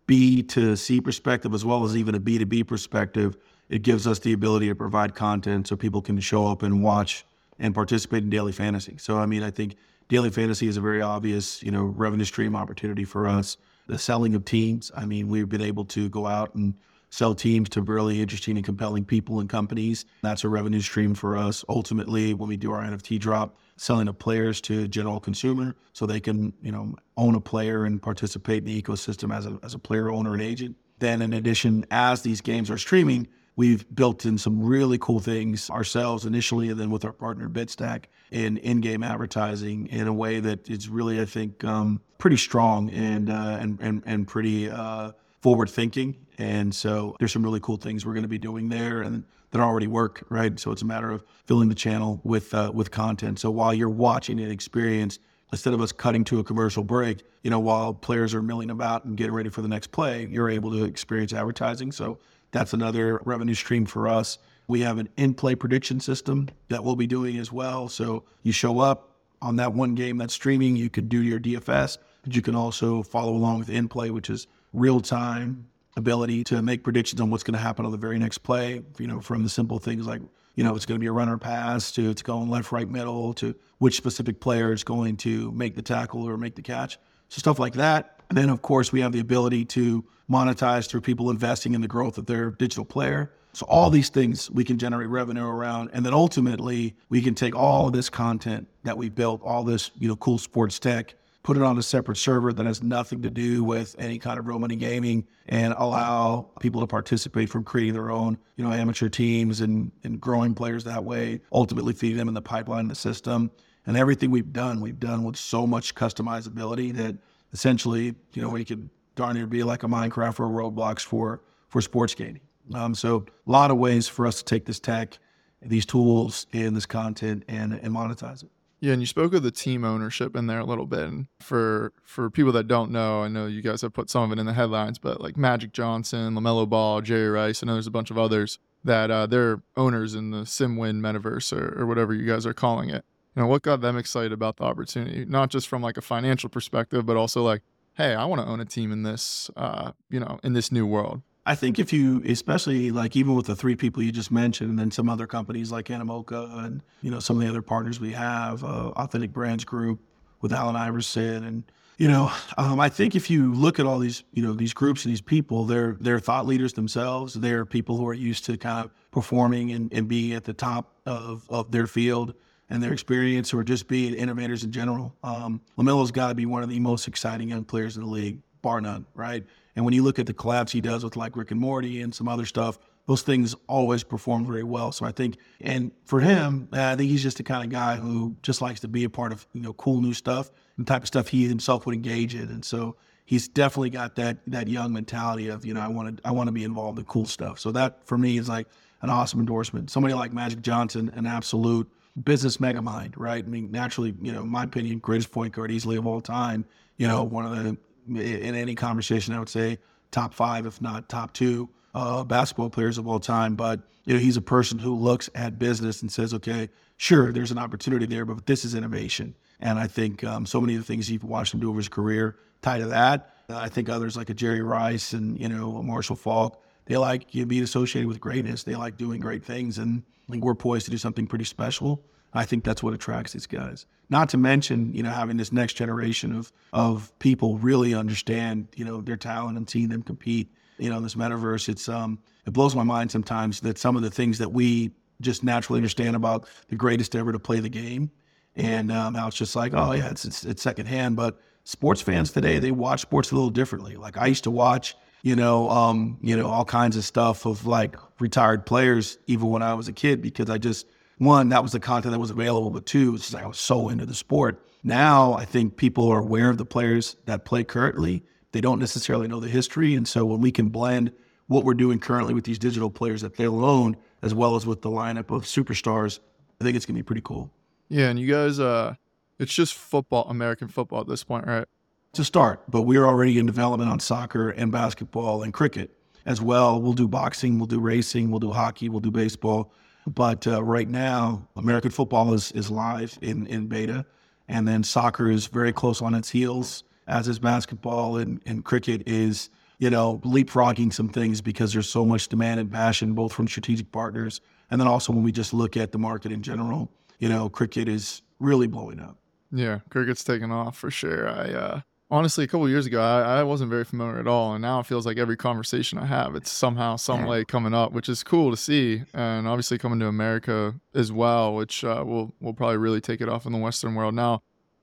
b 0.06 0.42
to 0.42 0.76
c 0.76 1.00
perspective 1.00 1.54
as 1.54 1.64
well 1.64 1.84
as 1.84 1.96
even 1.96 2.14
a 2.14 2.20
b 2.20 2.38
to 2.38 2.46
b 2.46 2.64
perspective 2.64 3.36
it 3.70 3.82
gives 3.82 4.06
us 4.06 4.18
the 4.18 4.32
ability 4.32 4.68
to 4.68 4.74
provide 4.74 5.14
content 5.14 5.68
so 5.68 5.76
people 5.76 6.02
can 6.02 6.18
show 6.18 6.48
up 6.48 6.62
and 6.62 6.82
watch 6.82 7.24
and 7.60 7.74
participate 7.74 8.24
in 8.24 8.30
daily 8.30 8.52
fantasy. 8.52 8.96
So, 8.98 9.18
I 9.18 9.26
mean, 9.26 9.42
I 9.42 9.50
think 9.50 9.76
daily 10.08 10.30
fantasy 10.30 10.66
is 10.66 10.76
a 10.76 10.80
very 10.80 11.00
obvious, 11.00 11.62
you 11.62 11.70
know, 11.70 11.84
revenue 11.84 12.24
stream 12.24 12.56
opportunity 12.56 13.04
for 13.04 13.28
us. 13.28 13.56
The 13.90 13.98
selling 13.98 14.34
of 14.34 14.44
teams. 14.44 14.92
I 14.96 15.04
mean, 15.04 15.28
we've 15.28 15.48
been 15.48 15.60
able 15.60 15.84
to 15.86 16.08
go 16.08 16.26
out 16.26 16.54
and 16.54 16.74
sell 17.10 17.34
teams 17.34 17.68
to 17.70 17.82
really 17.82 18.22
interesting 18.22 18.56
and 18.56 18.64
compelling 18.64 19.04
people 19.04 19.40
and 19.40 19.48
companies. 19.48 20.04
That's 20.22 20.44
a 20.44 20.48
revenue 20.48 20.80
stream 20.80 21.14
for 21.14 21.36
us. 21.36 21.64
Ultimately, 21.68 22.32
when 22.34 22.48
we 22.48 22.56
do 22.56 22.70
our 22.72 22.82
NFT 22.82 23.18
drop, 23.18 23.56
selling 23.76 24.06
of 24.08 24.18
players 24.18 24.60
to 24.60 24.86
general 24.86 25.18
consumer 25.18 25.74
so 25.92 26.06
they 26.06 26.20
can, 26.20 26.52
you 26.62 26.70
know, 26.70 26.94
own 27.16 27.34
a 27.34 27.40
player 27.40 27.84
and 27.84 28.00
participate 28.00 28.58
in 28.58 28.64
the 28.66 28.80
ecosystem 28.80 29.34
as 29.34 29.46
a, 29.46 29.58
as 29.62 29.74
a 29.74 29.78
player, 29.78 30.10
owner, 30.10 30.34
and 30.34 30.42
agent. 30.42 30.76
Then 31.00 31.20
in 31.22 31.32
addition, 31.32 31.84
as 31.90 32.22
these 32.22 32.40
games 32.40 32.70
are 32.70 32.78
streaming, 32.78 33.26
We've 33.56 33.84
built 33.94 34.24
in 34.24 34.38
some 34.38 34.62
really 34.62 34.98
cool 34.98 35.20
things 35.20 35.68
ourselves 35.70 36.24
initially, 36.24 36.70
and 36.70 36.80
then 36.80 36.90
with 36.90 37.04
our 37.04 37.12
partner 37.12 37.48
Bidstack 37.48 38.04
in 38.30 38.56
in-game 38.58 39.02
advertising 39.02 39.86
in 39.88 40.06
a 40.06 40.12
way 40.12 40.40
that 40.40 40.70
is 40.70 40.88
really, 40.88 41.20
I 41.20 41.24
think, 41.24 41.62
um, 41.64 42.00
pretty 42.18 42.36
strong 42.36 42.90
and 42.90 43.28
uh, 43.28 43.58
and 43.60 43.78
and 43.80 44.02
and 44.06 44.26
pretty 44.26 44.70
uh, 44.70 45.12
forward 45.40 45.68
thinking. 45.68 46.16
And 46.38 46.74
so 46.74 47.16
there's 47.18 47.32
some 47.32 47.42
really 47.42 47.60
cool 47.60 47.76
things 47.76 48.06
we're 48.06 48.14
going 48.14 48.22
to 48.22 48.28
be 48.28 48.38
doing 48.38 48.68
there, 48.68 49.02
and 49.02 49.24
that 49.50 49.60
already 49.60 49.88
work, 49.88 50.24
right? 50.30 50.58
So 50.58 50.70
it's 50.70 50.82
a 50.82 50.86
matter 50.86 51.10
of 51.10 51.24
filling 51.44 51.68
the 51.68 51.74
channel 51.74 52.20
with 52.24 52.54
uh, 52.54 52.70
with 52.72 52.90
content. 52.90 53.40
So 53.40 53.50
while 53.50 53.74
you're 53.74 53.88
watching 53.90 54.40
an 54.40 54.50
experience, 54.50 55.18
instead 55.52 55.74
of 55.74 55.80
us 55.80 55.92
cutting 55.92 56.24
to 56.24 56.38
a 56.38 56.44
commercial 56.44 56.84
break, 56.84 57.24
you 57.42 57.50
know, 57.50 57.58
while 57.58 57.92
players 57.92 58.32
are 58.34 58.42
milling 58.42 58.70
about 58.70 59.04
and 59.04 59.16
getting 59.16 59.34
ready 59.34 59.50
for 59.50 59.62
the 59.62 59.68
next 59.68 59.88
play, 59.88 60.26
you're 60.30 60.48
able 60.48 60.70
to 60.70 60.84
experience 60.84 61.32
advertising. 61.32 61.92
So 61.92 62.18
that's 62.52 62.72
another 62.72 63.20
revenue 63.24 63.54
stream 63.54 63.86
for 63.86 64.08
us. 64.08 64.38
We 64.66 64.80
have 64.80 64.98
an 64.98 65.08
in 65.16 65.34
play 65.34 65.54
prediction 65.54 66.00
system 66.00 66.48
that 66.68 66.84
we'll 66.84 66.96
be 66.96 67.06
doing 67.06 67.38
as 67.38 67.50
well. 67.50 67.88
So 67.88 68.24
you 68.42 68.52
show 68.52 68.78
up 68.78 69.16
on 69.42 69.56
that 69.56 69.72
one 69.72 69.94
game 69.94 70.18
that's 70.18 70.34
streaming, 70.34 70.76
you 70.76 70.90
could 70.90 71.08
do 71.08 71.22
your 71.22 71.40
DFS, 71.40 71.98
but 72.22 72.36
you 72.36 72.42
can 72.42 72.54
also 72.54 73.02
follow 73.02 73.32
along 73.32 73.58
with 73.58 73.70
in 73.70 73.88
play, 73.88 74.10
which 74.10 74.30
is 74.30 74.46
real 74.72 75.00
time 75.00 75.66
ability 75.96 76.44
to 76.44 76.62
make 76.62 76.84
predictions 76.84 77.20
on 77.20 77.30
what's 77.30 77.42
going 77.42 77.54
to 77.54 77.60
happen 77.60 77.84
on 77.84 77.92
the 77.92 77.98
very 77.98 78.18
next 78.18 78.38
play. 78.38 78.82
You 78.98 79.06
know, 79.06 79.20
from 79.20 79.42
the 79.42 79.48
simple 79.48 79.78
things 79.78 80.06
like, 80.06 80.22
you 80.54 80.64
know, 80.64 80.74
it's 80.76 80.86
going 80.86 80.98
to 80.98 81.00
be 81.00 81.08
a 81.08 81.12
runner 81.12 81.38
pass 81.38 81.90
to 81.92 82.10
it's 82.10 82.22
going 82.22 82.50
left, 82.50 82.72
right, 82.72 82.88
middle 82.88 83.34
to 83.34 83.54
which 83.78 83.96
specific 83.96 84.40
player 84.40 84.72
is 84.72 84.84
going 84.84 85.16
to 85.18 85.50
make 85.52 85.74
the 85.74 85.82
tackle 85.82 86.28
or 86.28 86.36
make 86.36 86.54
the 86.54 86.62
catch. 86.62 86.98
So 87.30 87.38
stuff 87.38 87.58
like 87.58 87.74
that. 87.74 88.16
And 88.28 88.36
then, 88.36 88.50
of 88.50 88.60
course, 88.60 88.92
we 88.92 89.00
have 89.00 89.12
the 89.12 89.20
ability 89.20 89.64
to 89.66 90.04
monetize 90.30 90.88
through 90.88 91.00
people 91.00 91.30
investing 91.30 91.74
in 91.74 91.80
the 91.80 91.88
growth 91.88 92.18
of 92.18 92.26
their 92.26 92.50
digital 92.50 92.84
player. 92.84 93.32
So 93.52 93.66
all 93.66 93.90
these 93.90 94.08
things 94.08 94.50
we 94.50 94.64
can 94.64 94.78
generate 94.78 95.08
revenue 95.08 95.46
around, 95.46 95.90
and 95.92 96.04
then 96.06 96.14
ultimately 96.14 96.94
we 97.08 97.20
can 97.20 97.34
take 97.34 97.56
all 97.56 97.88
of 97.88 97.92
this 97.92 98.08
content 98.08 98.68
that 98.84 98.96
we 98.96 99.08
built, 99.08 99.42
all 99.42 99.64
this 99.64 99.90
you 99.98 100.06
know 100.06 100.14
cool 100.16 100.38
sports 100.38 100.78
tech, 100.78 101.14
put 101.42 101.56
it 101.56 101.62
on 101.64 101.76
a 101.76 101.82
separate 101.82 102.16
server 102.16 102.52
that 102.52 102.64
has 102.64 102.80
nothing 102.80 103.22
to 103.22 103.30
do 103.30 103.64
with 103.64 103.96
any 103.98 104.18
kind 104.20 104.38
of 104.38 104.46
real 104.46 104.60
money 104.60 104.76
gaming, 104.76 105.26
and 105.48 105.74
allow 105.78 106.48
people 106.60 106.80
to 106.80 106.86
participate 106.86 107.48
from 107.48 107.64
creating 107.64 107.94
their 107.94 108.12
own 108.12 108.38
you 108.54 108.64
know 108.64 108.72
amateur 108.72 109.08
teams 109.08 109.60
and 109.60 109.90
and 110.04 110.20
growing 110.20 110.54
players 110.54 110.84
that 110.84 111.02
way. 111.02 111.40
Ultimately 111.52 111.92
feeding 111.92 112.18
them 112.18 112.28
in 112.28 112.34
the 112.34 112.42
pipeline, 112.42 112.84
of 112.84 112.90
the 112.90 112.94
system, 112.94 113.50
and 113.86 113.96
everything 113.96 114.30
we've 114.30 114.52
done, 114.52 114.80
we've 114.80 115.00
done 115.00 115.24
with 115.24 115.36
so 115.36 115.66
much 115.66 115.94
customizability 115.94 116.94
that 116.94 117.16
essentially 117.52 118.14
you 118.34 118.42
know 118.42 118.48
we 118.48 118.64
could 118.64 118.88
darn 119.16 119.36
near 119.36 119.46
be 119.46 119.62
like 119.62 119.82
a 119.82 119.86
Minecraft 119.86 120.40
or 120.40 120.46
a 120.46 120.70
Roblox 120.70 121.04
for 121.04 121.42
for 121.68 121.80
sports 121.80 122.14
gaming. 122.14 122.42
Um, 122.74 122.94
so 122.94 123.26
a 123.46 123.50
lot 123.50 123.70
of 123.70 123.78
ways 123.78 124.06
for 124.06 124.26
us 124.26 124.38
to 124.38 124.44
take 124.44 124.64
this 124.64 124.78
tech, 124.78 125.18
these 125.62 125.86
tools, 125.86 126.46
and 126.52 126.76
this 126.76 126.86
content 126.86 127.44
and 127.48 127.74
and 127.74 127.94
monetize 127.94 128.42
it. 128.42 128.50
Yeah, 128.82 128.94
and 128.94 129.02
you 129.02 129.06
spoke 129.06 129.34
of 129.34 129.42
the 129.42 129.50
team 129.50 129.84
ownership 129.84 130.34
in 130.34 130.46
there 130.46 130.60
a 130.60 130.64
little 130.64 130.86
bit. 130.86 131.00
And 131.00 131.26
for 131.40 131.92
for 132.02 132.30
people 132.30 132.52
that 132.52 132.66
don't 132.66 132.90
know, 132.90 133.22
I 133.22 133.28
know 133.28 133.46
you 133.46 133.60
guys 133.60 133.82
have 133.82 133.92
put 133.92 134.08
some 134.08 134.24
of 134.24 134.38
it 134.38 134.40
in 134.40 134.46
the 134.46 134.54
headlines, 134.54 134.98
but 134.98 135.20
like 135.20 135.36
Magic 135.36 135.72
Johnson, 135.72 136.34
LaMelo 136.34 136.68
Ball, 136.68 137.02
Jerry 137.02 137.28
Rice, 137.28 137.62
I 137.62 137.66
know 137.66 137.74
there's 137.74 137.86
a 137.86 137.90
bunch 137.90 138.10
of 138.10 138.16
others 138.16 138.58
that 138.82 139.10
uh, 139.10 139.26
they're 139.26 139.62
owners 139.76 140.14
in 140.14 140.30
the 140.30 140.42
SimWin 140.42 141.00
metaverse 141.00 141.52
or, 141.54 141.82
or 141.82 141.86
whatever 141.86 142.14
you 142.14 142.26
guys 142.26 142.46
are 142.46 142.54
calling 142.54 142.88
it. 142.88 143.04
You 143.36 143.42
know, 143.42 143.48
what 143.48 143.62
got 143.62 143.80
them 143.80 143.96
excited 143.96 144.32
about 144.32 144.56
the 144.56 144.64
opportunity? 144.64 145.24
Not 145.24 145.50
just 145.50 145.68
from 145.68 145.82
like 145.82 145.96
a 145.96 146.02
financial 146.02 146.48
perspective, 146.48 147.06
but 147.06 147.16
also 147.16 147.42
like 147.42 147.62
hey, 148.00 148.14
I 148.14 148.24
want 148.24 148.40
to 148.40 148.48
own 148.48 148.60
a 148.60 148.64
team 148.64 148.92
in 148.92 149.02
this, 149.02 149.50
uh, 149.56 149.92
you 150.08 150.20
know, 150.20 150.40
in 150.42 150.54
this 150.54 150.72
new 150.72 150.86
world? 150.86 151.20
I 151.44 151.54
think 151.54 151.78
if 151.78 151.92
you, 151.92 152.22
especially 152.26 152.90
like 152.90 153.16
even 153.16 153.34
with 153.34 153.46
the 153.46 153.56
three 153.56 153.76
people 153.76 154.02
you 154.02 154.12
just 154.12 154.30
mentioned, 154.30 154.70
and 154.70 154.78
then 154.78 154.90
some 154.90 155.08
other 155.08 155.26
companies 155.26 155.72
like 155.72 155.86
Animoca 155.86 156.64
and 156.64 156.82
you 157.02 157.10
know 157.10 157.18
some 157.18 157.36
of 157.36 157.42
the 157.42 157.48
other 157.48 157.62
partners 157.62 157.98
we 157.98 158.12
have, 158.12 158.62
uh, 158.62 158.90
Authentic 158.96 159.32
Brands 159.32 159.64
Group 159.64 160.00
with 160.40 160.52
Allen 160.52 160.76
Iverson, 160.76 161.44
and 161.44 161.64
you 161.96 162.08
know, 162.08 162.30
um, 162.56 162.78
I 162.78 162.88
think 162.88 163.14
if 163.14 163.30
you 163.30 163.52
look 163.52 163.78
at 163.78 163.86
all 163.86 163.98
these, 163.98 164.22
you 164.32 164.42
know, 164.42 164.52
these 164.52 164.72
groups 164.72 165.04
and 165.04 165.12
these 165.12 165.20
people, 165.20 165.64
they're 165.64 165.96
they're 165.98 166.20
thought 166.20 166.46
leaders 166.46 166.74
themselves. 166.74 167.34
They're 167.34 167.64
people 167.64 167.96
who 167.96 168.06
are 168.06 168.14
used 168.14 168.44
to 168.44 168.56
kind 168.56 168.84
of 168.84 168.90
performing 169.10 169.72
and, 169.72 169.92
and 169.92 170.08
being 170.08 170.32
at 170.32 170.44
the 170.44 170.54
top 170.54 170.94
of 171.06 171.46
of 171.48 171.70
their 171.72 171.86
field 171.86 172.34
and 172.70 172.82
their 172.82 172.92
experience 172.92 173.52
or 173.52 173.62
just 173.64 173.88
being 173.88 174.14
innovators 174.14 174.64
in 174.64 174.72
general. 174.72 175.14
Um, 175.22 175.60
LaMelo's 175.76 176.12
got 176.12 176.28
to 176.28 176.34
be 176.34 176.46
one 176.46 176.62
of 176.62 176.68
the 176.68 176.80
most 176.80 177.08
exciting 177.08 177.48
young 177.48 177.64
players 177.64 177.96
in 177.96 178.04
the 178.04 178.08
league, 178.08 178.38
bar 178.62 178.80
none, 178.80 179.06
right? 179.14 179.44
And 179.76 179.84
when 179.84 179.92
you 179.92 180.02
look 180.02 180.18
at 180.18 180.26
the 180.26 180.34
collabs 180.34 180.70
he 180.70 180.80
does 180.80 181.04
with 181.04 181.16
like 181.16 181.36
Rick 181.36 181.50
and 181.50 181.60
Morty 181.60 182.00
and 182.00 182.14
some 182.14 182.28
other 182.28 182.46
stuff, 182.46 182.78
those 183.06 183.22
things 183.22 183.56
always 183.66 184.04
perform 184.04 184.46
very 184.46 184.62
well. 184.62 184.92
So 184.92 185.04
I 185.04 185.10
think, 185.10 185.36
and 185.60 185.90
for 186.04 186.20
him, 186.20 186.68
I 186.72 186.94
think 186.94 187.10
he's 187.10 187.22
just 187.22 187.38
the 187.38 187.42
kind 187.42 187.64
of 187.64 187.70
guy 187.70 187.96
who 187.96 188.36
just 188.42 188.62
likes 188.62 188.80
to 188.80 188.88
be 188.88 189.04
a 189.04 189.10
part 189.10 189.32
of 189.32 189.46
you 189.52 189.62
know 189.62 189.72
cool 189.72 190.00
new 190.00 190.14
stuff 190.14 190.50
and 190.76 190.86
type 190.86 191.02
of 191.02 191.08
stuff 191.08 191.28
he 191.28 191.48
himself 191.48 191.86
would 191.86 191.94
engage 191.94 192.34
in. 192.34 192.48
And 192.48 192.64
so 192.64 192.96
he's 193.24 193.48
definitely 193.48 193.90
got 193.90 194.16
that 194.16 194.38
that 194.46 194.68
young 194.68 194.92
mentality 194.92 195.48
of 195.48 195.64
you 195.64 195.74
know 195.74 195.80
I 195.80 195.88
want 195.88 196.18
to 196.18 196.28
I 196.28 196.30
want 196.30 196.48
to 196.48 196.52
be 196.52 196.62
involved 196.62 196.98
in 196.98 197.04
cool 197.06 197.26
stuff. 197.26 197.58
So 197.58 197.72
that 197.72 198.06
for 198.06 198.16
me 198.16 198.38
is 198.38 198.48
like 198.48 198.68
an 199.02 199.10
awesome 199.10 199.40
endorsement. 199.40 199.90
Somebody 199.90 200.14
like 200.14 200.32
Magic 200.32 200.62
Johnson, 200.62 201.10
an 201.14 201.26
absolute 201.26 201.90
business 202.22 202.58
megamind, 202.58 203.14
right? 203.16 203.44
I 203.44 203.48
mean, 203.48 203.70
naturally, 203.70 204.14
you 204.20 204.32
know, 204.32 204.44
my 204.44 204.64
opinion, 204.64 204.98
greatest 204.98 205.30
point 205.30 205.54
guard 205.54 205.70
easily 205.70 205.96
of 205.96 206.06
all 206.06 206.20
time. 206.20 206.64
You 206.96 207.08
know, 207.08 207.22
one 207.24 207.46
of 207.46 207.64
the 207.64 207.76
in 208.08 208.54
any 208.54 208.74
conversation, 208.74 209.34
I 209.34 209.38
would 209.38 209.48
say 209.48 209.78
top 210.10 210.34
five, 210.34 210.66
if 210.66 210.80
not 210.82 211.08
top 211.08 211.32
two, 211.32 211.68
uh, 211.94 212.24
basketball 212.24 212.70
players 212.70 212.98
of 212.98 213.06
all 213.06 213.20
time. 213.20 213.54
But 213.54 213.80
you 214.04 214.14
know, 214.14 214.20
he's 214.20 214.36
a 214.36 214.42
person 214.42 214.78
who 214.78 214.94
looks 214.94 215.30
at 215.34 215.58
business 215.58 216.02
and 216.02 216.10
says, 216.10 216.34
okay, 216.34 216.68
sure, 216.96 217.32
there's 217.32 217.50
an 217.50 217.58
opportunity 217.58 218.06
there, 218.06 218.24
but 218.24 218.46
this 218.46 218.64
is 218.64 218.74
innovation. 218.74 219.34
And 219.60 219.78
I 219.78 219.86
think 219.86 220.24
um, 220.24 220.46
so 220.46 220.60
many 220.60 220.74
of 220.74 220.80
the 220.80 220.86
things 220.86 221.10
you've 221.10 221.24
watched 221.24 221.54
him 221.54 221.60
do 221.60 221.68
over 221.68 221.78
his 221.78 221.88
career 221.88 222.36
tie 222.62 222.78
to 222.78 222.86
that. 222.86 223.34
I 223.48 223.68
think 223.68 223.88
others 223.88 224.16
like 224.16 224.30
a 224.30 224.34
Jerry 224.34 224.62
Rice 224.62 225.12
and 225.12 225.38
you 225.40 225.48
know 225.48 225.82
Marshall 225.82 226.16
Faulk, 226.16 226.62
they 226.90 226.96
like 226.96 227.32
you 227.36 227.46
being 227.46 227.62
associated 227.62 228.08
with 228.08 228.18
greatness. 228.18 228.64
They 228.64 228.74
like 228.74 228.96
doing 228.96 229.20
great 229.20 229.44
things, 229.44 229.78
and 229.78 230.02
I 230.28 230.32
think 230.32 230.42
we're 230.42 230.56
poised 230.56 230.86
to 230.86 230.90
do 230.90 230.98
something 230.98 231.24
pretty 231.24 231.44
special. 231.44 232.02
I 232.34 232.44
think 232.44 232.64
that's 232.64 232.82
what 232.82 232.94
attracts 232.94 233.32
these 233.32 233.46
guys. 233.46 233.86
Not 234.08 234.28
to 234.30 234.36
mention, 234.36 234.92
you 234.92 235.04
know, 235.04 235.10
having 235.10 235.36
this 235.36 235.52
next 235.52 235.74
generation 235.74 236.34
of 236.34 236.52
of 236.72 237.16
people 237.20 237.58
really 237.58 237.94
understand, 237.94 238.66
you 238.74 238.84
know, 238.84 239.00
their 239.02 239.16
talent 239.16 239.56
and 239.56 239.70
seeing 239.70 239.88
them 239.88 240.02
compete. 240.02 240.50
You 240.78 240.90
know, 240.90 240.98
this 240.98 241.14
metaverse, 241.14 241.68
it's 241.68 241.88
um, 241.88 242.18
it 242.44 242.52
blows 242.52 242.74
my 242.74 242.82
mind 242.82 243.12
sometimes 243.12 243.60
that 243.60 243.78
some 243.78 243.94
of 243.94 244.02
the 244.02 244.10
things 244.10 244.38
that 244.38 244.50
we 244.52 244.90
just 245.20 245.44
naturally 245.44 245.78
understand 245.78 246.16
about 246.16 246.48
the 246.70 246.76
greatest 246.76 247.14
ever 247.14 247.30
to 247.30 247.38
play 247.38 247.60
the 247.60 247.68
game, 247.68 248.10
and 248.56 248.90
um, 248.90 249.14
how 249.14 249.28
it's 249.28 249.36
just 249.36 249.54
like, 249.54 249.74
oh 249.74 249.92
yeah, 249.92 250.10
it's, 250.10 250.24
it's 250.24 250.44
it's 250.44 250.60
secondhand. 250.60 251.14
But 251.14 251.40
sports 251.62 252.02
fans 252.02 252.32
today, 252.32 252.58
they 252.58 252.72
watch 252.72 253.00
sports 253.02 253.30
a 253.30 253.36
little 253.36 253.50
differently. 253.50 253.94
Like 253.94 254.16
I 254.16 254.26
used 254.26 254.42
to 254.42 254.50
watch 254.50 254.96
you 255.22 255.36
know, 255.36 255.68
um, 255.70 256.18
you 256.22 256.36
know, 256.36 256.46
all 256.46 256.64
kinds 256.64 256.96
of 256.96 257.04
stuff 257.04 257.46
of 257.46 257.66
like 257.66 257.96
retired 258.20 258.66
players, 258.66 259.18
even 259.26 259.48
when 259.48 259.62
I 259.62 259.74
was 259.74 259.88
a 259.88 259.92
kid, 259.92 260.22
because 260.22 260.50
I 260.50 260.58
just 260.58 260.86
one, 261.18 261.50
that 261.50 261.62
was 261.62 261.72
the 261.72 261.80
content 261.80 262.12
that 262.12 262.18
was 262.18 262.30
available, 262.30 262.70
but 262.70 262.86
two, 262.86 263.14
it's 263.14 263.24
just 263.24 263.34
like 263.34 263.44
I 263.44 263.46
was 263.46 263.58
so 263.58 263.90
into 263.90 264.06
the 264.06 264.14
sport. 264.14 264.66
Now 264.82 265.34
I 265.34 265.44
think 265.44 265.76
people 265.76 266.08
are 266.08 266.20
aware 266.20 266.48
of 266.48 266.56
the 266.56 266.64
players 266.64 267.16
that 267.26 267.44
play 267.44 267.62
currently. 267.62 268.24
They 268.52 268.62
don't 268.62 268.78
necessarily 268.78 269.28
know 269.28 269.38
the 269.38 269.48
history. 269.48 269.94
And 269.94 270.08
so 270.08 270.24
when 270.24 270.40
we 270.40 270.50
can 270.50 270.70
blend 270.70 271.12
what 271.46 271.64
we're 271.64 271.74
doing 271.74 271.98
currently 271.98 272.32
with 272.32 272.44
these 272.44 272.58
digital 272.58 272.90
players 272.90 273.20
that 273.20 273.36
they'll 273.36 273.64
own 273.64 273.96
as 274.22 274.32
well 274.32 274.56
as 274.56 274.64
with 274.66 274.80
the 274.80 274.88
lineup 274.88 275.30
of 275.30 275.44
superstars, 275.44 276.20
I 276.60 276.64
think 276.64 276.76
it's 276.76 276.86
gonna 276.86 276.98
be 276.98 277.02
pretty 277.02 277.22
cool. 277.22 277.50
Yeah, 277.90 278.08
and 278.08 278.18
you 278.18 278.26
guys, 278.26 278.58
uh, 278.58 278.94
it's 279.38 279.52
just 279.52 279.74
football, 279.74 280.24
American 280.28 280.68
football 280.68 281.00
at 281.00 281.08
this 281.08 281.24
point, 281.24 281.46
right? 281.46 281.66
To 282.14 282.24
start, 282.24 282.62
but 282.68 282.82
we're 282.82 283.06
already 283.06 283.38
in 283.38 283.46
development 283.46 283.88
on 283.88 284.00
soccer 284.00 284.50
and 284.50 284.72
basketball 284.72 285.44
and 285.44 285.54
cricket 285.54 285.96
as 286.26 286.42
well. 286.42 286.82
We'll 286.82 286.92
do 286.92 287.06
boxing, 287.06 287.58
we'll 287.58 287.68
do 287.68 287.78
racing, 287.78 288.32
we'll 288.32 288.40
do 288.40 288.50
hockey, 288.50 288.88
we'll 288.88 288.98
do 288.98 289.12
baseball. 289.12 289.72
But 290.08 290.44
uh, 290.46 290.60
right 290.62 290.88
now, 290.88 291.46
American 291.54 291.92
football 291.92 292.34
is 292.34 292.50
is 292.50 292.68
live 292.68 293.16
in 293.22 293.46
in 293.46 293.68
beta, 293.68 294.04
and 294.48 294.66
then 294.66 294.82
soccer 294.82 295.30
is 295.30 295.46
very 295.46 295.72
close 295.72 296.02
on 296.02 296.14
its 296.14 296.28
heels, 296.28 296.82
as 297.06 297.28
is 297.28 297.38
basketball, 297.38 298.16
and 298.16 298.40
and 298.44 298.64
cricket 298.64 299.04
is 299.06 299.48
you 299.78 299.88
know 299.88 300.18
leapfrogging 300.24 300.92
some 300.92 301.08
things 301.08 301.40
because 301.40 301.72
there's 301.72 301.88
so 301.88 302.04
much 302.04 302.26
demand 302.26 302.58
and 302.58 302.72
passion 302.72 303.12
both 303.14 303.32
from 303.32 303.46
strategic 303.46 303.92
partners, 303.92 304.40
and 304.72 304.80
then 304.80 304.88
also 304.88 305.12
when 305.12 305.22
we 305.22 305.30
just 305.30 305.54
look 305.54 305.76
at 305.76 305.92
the 305.92 305.98
market 305.98 306.32
in 306.32 306.42
general, 306.42 306.90
you 307.20 307.28
know, 307.28 307.48
cricket 307.48 307.88
is 307.88 308.22
really 308.40 308.66
blowing 308.66 308.98
up. 308.98 309.16
Yeah, 309.52 309.78
cricket's 309.90 310.24
taking 310.24 310.50
off 310.50 310.76
for 310.76 310.90
sure. 310.90 311.28
I 311.28 311.52
uh, 311.52 311.80
honestly, 312.10 312.44
a 312.44 312.46
couple 312.46 312.68
years 312.68 312.86
ago, 312.86 313.00
I, 313.00 313.40
I, 313.40 313.42
wasn't 313.42 313.70
very 313.70 313.84
familiar 313.84 314.18
at 314.18 314.26
all, 314.26 314.54
and 314.54 314.62
now 314.62 314.80
it 314.80 314.86
feels 314.86 315.06
like 315.06 315.18
every 315.18 315.36
conversation 315.36 315.98
I 315.98 316.06
have, 316.06 316.34
it's 316.34 316.50
somehow, 316.50 316.96
some 316.96 317.24
way 317.24 317.44
coming 317.44 317.74
up, 317.74 317.92
which 317.92 318.08
is 318.08 318.22
cool 318.22 318.50
to 318.50 318.56
see. 318.56 319.02
And 319.14 319.46
obviously, 319.46 319.78
coming 319.78 320.00
to 320.00 320.06
America 320.06 320.74
as 320.94 321.12
well, 321.12 321.54
which 321.54 321.84
uh, 321.84 322.02
will 322.06 322.34
will 322.40 322.54
probably 322.54 322.78
really 322.78 323.00
take 323.00 323.20
it 323.20 323.28
off 323.28 323.46
in 323.46 323.52
the 323.52 323.58
Western 323.58 323.94
world. 323.94 324.14
Now, 324.14 324.42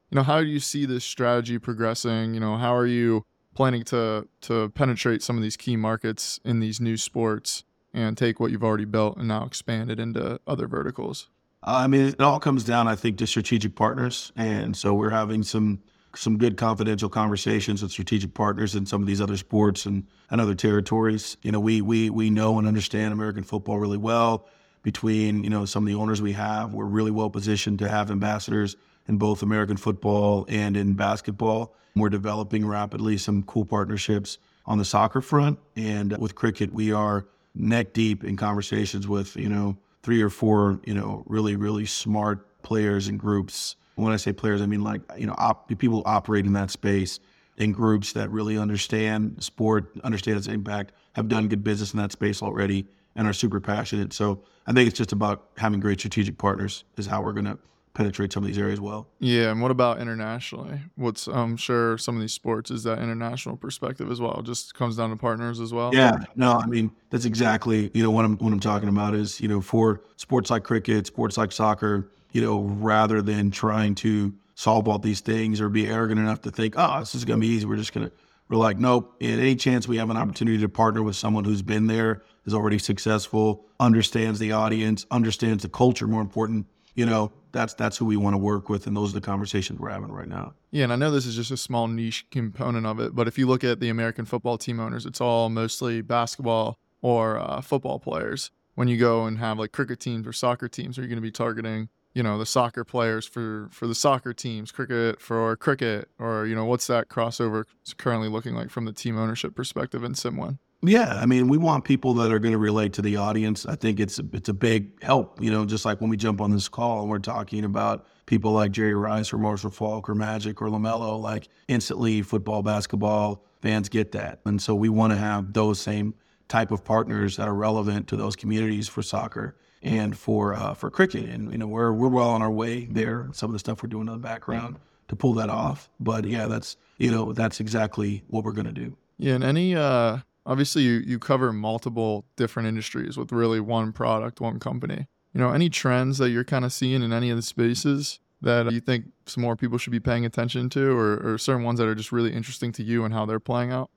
you 0.09 0.15
know, 0.15 0.23
how 0.23 0.39
do 0.39 0.47
you 0.47 0.59
see 0.59 0.85
this 0.85 1.03
strategy 1.03 1.59
progressing? 1.59 2.33
You 2.33 2.39
know, 2.39 2.57
how 2.57 2.75
are 2.75 2.87
you 2.87 3.25
planning 3.53 3.83
to 3.85 4.27
to 4.41 4.69
penetrate 4.69 5.21
some 5.21 5.35
of 5.35 5.43
these 5.43 5.57
key 5.57 5.75
markets 5.75 6.39
in 6.45 6.59
these 6.59 6.79
new 6.79 6.97
sports 6.97 7.63
and 7.93 8.17
take 8.17 8.39
what 8.39 8.51
you've 8.51 8.63
already 8.63 8.85
built 8.85 9.17
and 9.17 9.27
now 9.27 9.43
expand 9.45 9.91
it 9.91 9.99
into 9.99 10.39
other 10.47 10.67
verticals? 10.67 11.29
I 11.63 11.87
mean, 11.87 12.07
it 12.07 12.21
all 12.21 12.39
comes 12.39 12.63
down, 12.63 12.87
I 12.87 12.95
think, 12.95 13.17
to 13.17 13.27
strategic 13.27 13.75
partners, 13.75 14.31
and 14.35 14.77
so 14.77 14.93
we're 14.93 15.09
having 15.09 15.43
some 15.43 15.81
some 16.17 16.37
good 16.37 16.57
confidential 16.57 17.09
conversations 17.09 17.81
with 17.81 17.91
strategic 17.91 18.33
partners 18.33 18.75
in 18.75 18.85
some 18.85 19.01
of 19.01 19.07
these 19.07 19.21
other 19.21 19.37
sports 19.37 19.85
and, 19.85 20.05
and 20.29 20.41
other 20.41 20.55
territories. 20.55 21.37
You 21.41 21.51
know, 21.51 21.59
we 21.59 21.81
we 21.81 22.09
we 22.09 22.29
know 22.29 22.57
and 22.57 22.67
understand 22.67 23.13
American 23.13 23.43
football 23.43 23.79
really 23.79 23.97
well. 23.97 24.47
Between 24.83 25.43
you 25.43 25.49
know 25.49 25.65
some 25.65 25.83
of 25.83 25.87
the 25.87 25.95
owners 25.95 26.21
we 26.21 26.33
have, 26.33 26.73
we're 26.73 26.85
really 26.85 27.11
well 27.11 27.29
positioned 27.29 27.79
to 27.79 27.89
have 27.89 28.09
ambassadors 28.09 28.75
in 29.07 29.17
both 29.17 29.41
American 29.41 29.77
football 29.77 30.45
and 30.49 30.77
in 30.77 30.93
basketball. 30.93 31.75
We're 31.95 32.09
developing 32.09 32.65
rapidly 32.65 33.17
some 33.17 33.43
cool 33.43 33.65
partnerships 33.65 34.37
on 34.65 34.77
the 34.77 34.85
soccer 34.85 35.21
front, 35.21 35.59
and 35.75 36.17
with 36.17 36.35
cricket, 36.35 36.73
we 36.73 36.91
are 36.91 37.25
neck 37.55 37.93
deep 37.93 38.23
in 38.23 38.37
conversations 38.37 39.07
with 39.07 39.35
you 39.35 39.49
know 39.49 39.77
three 40.03 40.21
or 40.21 40.29
four 40.29 40.79
you 40.85 40.93
know 40.93 41.23
really 41.27 41.55
really 41.55 41.85
smart 41.85 42.61
players 42.61 43.07
and 43.07 43.19
groups 43.19 43.75
when 43.97 44.13
I 44.13 44.17
say 44.17 44.33
players, 44.33 44.61
I 44.61 44.65
mean 44.65 44.83
like 44.83 45.01
you 45.17 45.27
know 45.27 45.35
op- 45.37 45.67
people 45.77 46.03
operate 46.05 46.45
in 46.45 46.53
that 46.53 46.71
space 46.71 47.19
in 47.57 47.71
groups 47.71 48.13
that 48.13 48.29
really 48.29 48.57
understand 48.57 49.43
sport, 49.43 49.91
understand 50.03 50.37
its 50.37 50.47
impact, 50.47 50.91
have 51.13 51.27
done 51.27 51.47
good 51.47 51.63
business 51.63 51.93
in 51.93 51.99
that 51.99 52.11
space 52.11 52.41
already, 52.41 52.87
and 53.15 53.27
are 53.27 53.33
super 53.33 53.59
passionate. 53.59 54.13
So 54.13 54.43
I 54.67 54.73
think 54.73 54.87
it's 54.87 54.97
just 54.97 55.11
about 55.11 55.49
having 55.57 55.79
great 55.79 55.99
strategic 55.99 56.37
partners 56.37 56.83
is 56.97 57.07
how 57.07 57.21
we're 57.21 57.33
going 57.33 57.45
to 57.45 57.57
penetrate 57.95 58.31
some 58.31 58.43
of 58.43 58.47
these 58.47 58.59
areas 58.59 58.79
well. 58.79 59.07
Yeah, 59.19 59.49
and 59.49 59.59
what 59.59 59.71
about 59.71 59.99
internationally? 59.99 60.79
What's 60.95 61.25
I'm 61.27 61.57
sure 61.57 61.97
some 61.97 62.15
of 62.15 62.21
these 62.21 62.33
sports 62.33 62.69
is 62.69 62.83
that 62.83 62.99
international 62.99 63.57
perspective 63.57 64.11
as 64.11 64.21
well. 64.21 64.39
It 64.39 64.45
just 64.45 64.75
comes 64.75 64.97
down 64.97 65.09
to 65.09 65.15
partners 65.15 65.59
as 65.59 65.73
well. 65.73 65.93
Yeah, 65.93 66.19
no, 66.35 66.53
I 66.53 66.67
mean 66.67 66.91
that's 67.09 67.25
exactly 67.25 67.89
you 67.95 68.03
know 68.03 68.11
what 68.11 68.23
I'm 68.23 68.37
what 68.37 68.53
I'm 68.53 68.59
talking 68.59 68.87
about 68.87 69.15
is 69.15 69.41
you 69.41 69.47
know 69.47 69.61
for 69.61 70.03
sports 70.15 70.51
like 70.51 70.63
cricket, 70.63 71.07
sports 71.07 71.37
like 71.37 71.51
soccer 71.51 72.11
you 72.37 72.43
know, 72.43 72.59
rather 72.59 73.19
than 73.19 73.49
trying 73.49 73.95
to 73.95 74.31
solve 74.53 74.87
all 74.87 74.99
these 74.99 75.21
things 75.21 75.59
or 75.59 75.69
be 75.69 75.87
arrogant 75.87 76.19
enough 76.19 76.39
to 76.39 76.51
think, 76.51 76.75
oh, 76.77 76.99
this 76.99 77.15
is 77.15 77.25
going 77.25 77.41
to 77.41 77.47
be 77.47 77.51
easy. 77.51 77.65
We're 77.65 77.77
just 77.77 77.93
going 77.93 78.05
to, 78.05 78.13
we're 78.47 78.57
like, 78.57 78.77
nope. 78.77 79.15
At 79.19 79.39
any 79.39 79.55
chance 79.55 79.87
we 79.87 79.97
have 79.97 80.11
an 80.11 80.17
opportunity 80.17 80.59
to 80.59 80.69
partner 80.69 81.01
with 81.01 81.15
someone 81.15 81.45
who's 81.45 81.63
been 81.63 81.87
there, 81.87 82.21
is 82.45 82.53
already 82.53 82.77
successful, 82.77 83.65
understands 83.79 84.37
the 84.37 84.51
audience, 84.51 85.07
understands 85.09 85.63
the 85.63 85.69
culture, 85.69 86.05
more 86.05 86.21
important, 86.21 86.67
you 86.93 87.07
know, 87.07 87.31
that's 87.53 87.73
that's 87.73 87.97
who 87.97 88.05
we 88.05 88.17
want 88.17 88.35
to 88.35 88.37
work 88.37 88.69
with, 88.69 88.85
and 88.85 88.95
those 88.95 89.13
are 89.13 89.19
the 89.19 89.25
conversations 89.25 89.79
we're 89.79 89.89
having 89.89 90.11
right 90.11 90.27
now. 90.27 90.53
Yeah, 90.69 90.83
and 90.83 90.93
I 90.93 90.95
know 90.95 91.09
this 91.09 91.25
is 91.25 91.35
just 91.35 91.49
a 91.49 91.57
small 91.57 91.87
niche 91.87 92.27
component 92.29 92.85
of 92.85 92.99
it, 92.99 93.15
but 93.15 93.27
if 93.27 93.39
you 93.39 93.47
look 93.47 93.63
at 93.63 93.79
the 93.79 93.89
American 93.89 94.25
football 94.25 94.59
team 94.59 94.79
owners, 94.79 95.07
it's 95.07 95.19
all 95.19 95.49
mostly 95.49 96.01
basketball 96.01 96.77
or 97.01 97.39
uh, 97.39 97.61
football 97.61 97.97
players. 97.97 98.51
When 98.75 98.87
you 98.87 98.97
go 98.97 99.25
and 99.25 99.39
have 99.39 99.57
like 99.57 99.71
cricket 99.71 99.99
teams 99.99 100.27
or 100.27 100.33
soccer 100.33 100.67
teams, 100.67 100.99
are 100.99 101.01
you 101.01 101.07
going 101.07 101.17
to 101.17 101.21
be 101.21 101.31
targeting 101.31 101.89
you 102.17 102.23
know 102.23 102.37
the 102.37 102.45
soccer 102.45 102.83
players 102.83 103.27
for 103.27 103.69
for 103.71 103.85
the 103.85 103.95
soccer 103.95 104.33
teams 104.33 104.71
cricket 104.71 105.21
for 105.21 105.55
cricket 105.57 106.09
or 106.17 106.45
you 106.47 106.55
know 106.55 106.65
what's 106.65 106.87
that 106.87 107.07
crossover 107.09 107.63
currently 107.97 108.27
looking 108.27 108.55
like 108.55 108.69
from 108.69 108.85
the 108.85 108.91
team 108.91 109.17
ownership 109.17 109.55
perspective 109.55 110.03
in 110.03 110.13
SimWin 110.13 110.57
yeah 110.81 111.19
i 111.21 111.25
mean 111.25 111.47
we 111.47 111.57
want 111.57 111.83
people 111.85 112.13
that 112.15 112.31
are 112.31 112.39
going 112.39 112.51
to 112.51 112.57
relate 112.57 112.93
to 112.93 113.01
the 113.01 113.17
audience. 113.17 113.65
I 113.65 113.75
think 113.75 113.99
it's 113.99 114.19
it's 114.33 114.49
a 114.49 114.53
big 114.53 115.01
help 115.03 115.39
you 115.41 115.51
know 115.51 115.65
just 115.65 115.85
like 115.85 116.01
when 116.01 116.09
we 116.09 116.17
jump 116.17 116.41
on 116.41 116.51
this 116.51 116.67
call 116.67 117.01
and 117.01 117.09
we're 117.09 117.19
talking 117.19 117.63
about 117.63 118.07
people 118.25 118.51
like 118.51 118.71
jerry 118.71 118.95
rice 118.95 119.31
or 119.31 119.37
marshall 119.37 119.71
faulk 119.71 120.09
or 120.09 120.15
magic 120.15 120.61
or 120.61 120.67
lamelo 120.67 121.21
like 121.21 121.47
instantly 121.67 122.23
football 122.23 122.63
basketball 122.63 123.43
fans 123.61 123.89
get 123.89 124.11
that. 124.13 124.39
And 124.45 124.61
so 124.61 124.75
we 124.75 124.89
want 124.89 125.13
to 125.13 125.17
have 125.17 125.53
those 125.53 125.79
same 125.79 126.13
type 126.47 126.71
of 126.71 126.83
partners 126.83 127.35
that 127.37 127.47
are 127.47 127.53
relevant 127.53 128.07
to 128.07 128.15
those 128.15 128.35
communities 128.35 128.87
for 128.87 129.01
soccer 129.01 129.57
and 129.81 130.17
for 130.17 130.53
uh, 130.53 130.73
for 130.73 130.89
cricket. 130.89 131.29
And 131.29 131.51
you 131.51 131.57
know, 131.57 131.67
we're 131.67 131.93
we're 131.93 132.09
well 132.09 132.29
on 132.29 132.41
our 132.41 132.51
way 132.51 132.85
there. 132.85 133.29
Some 133.33 133.49
of 133.49 133.53
the 133.53 133.59
stuff 133.59 133.83
we're 133.83 133.89
doing 133.89 134.07
in 134.07 134.13
the 134.13 134.19
background 134.19 134.77
to 135.07 135.15
pull 135.15 135.33
that 135.35 135.49
off. 135.49 135.89
But 135.99 136.25
yeah, 136.25 136.47
that's 136.47 136.77
you 136.97 137.11
know 137.11 137.33
that's 137.33 137.59
exactly 137.59 138.23
what 138.27 138.43
we're 138.43 138.53
going 138.53 138.67
to 138.67 138.71
do. 138.71 138.95
Yeah, 139.17 139.35
and 139.35 139.43
any 139.43 139.75
uh, 139.75 140.19
obviously 140.45 140.83
you 140.83 140.93
you 141.05 141.19
cover 141.19 141.53
multiple 141.53 142.25
different 142.35 142.67
industries 142.67 143.17
with 143.17 143.31
really 143.31 143.59
one 143.59 143.91
product, 143.91 144.41
one 144.41 144.59
company. 144.59 145.07
You 145.33 145.41
know, 145.41 145.51
any 145.51 145.69
trends 145.69 146.17
that 146.17 146.29
you're 146.29 146.43
kind 146.43 146.65
of 146.65 146.73
seeing 146.73 147.03
in 147.03 147.13
any 147.13 147.29
of 147.29 147.35
the 147.35 147.43
spaces 147.43 148.19
that 148.41 148.71
you 148.71 148.79
think 148.79 149.05
some 149.25 149.43
more 149.43 149.55
people 149.55 149.77
should 149.77 149.91
be 149.91 149.99
paying 149.99 150.25
attention 150.25 150.69
to, 150.69 150.97
or, 150.97 151.17
or 151.17 151.37
certain 151.37 151.63
ones 151.63 151.79
that 151.79 151.87
are 151.87 151.95
just 151.95 152.11
really 152.11 152.31
interesting 152.31 152.71
to 152.73 152.83
you 152.83 153.03
and 153.03 153.13
how 153.13 153.25
they're 153.25 153.39
playing 153.39 153.71
out? 153.71 153.89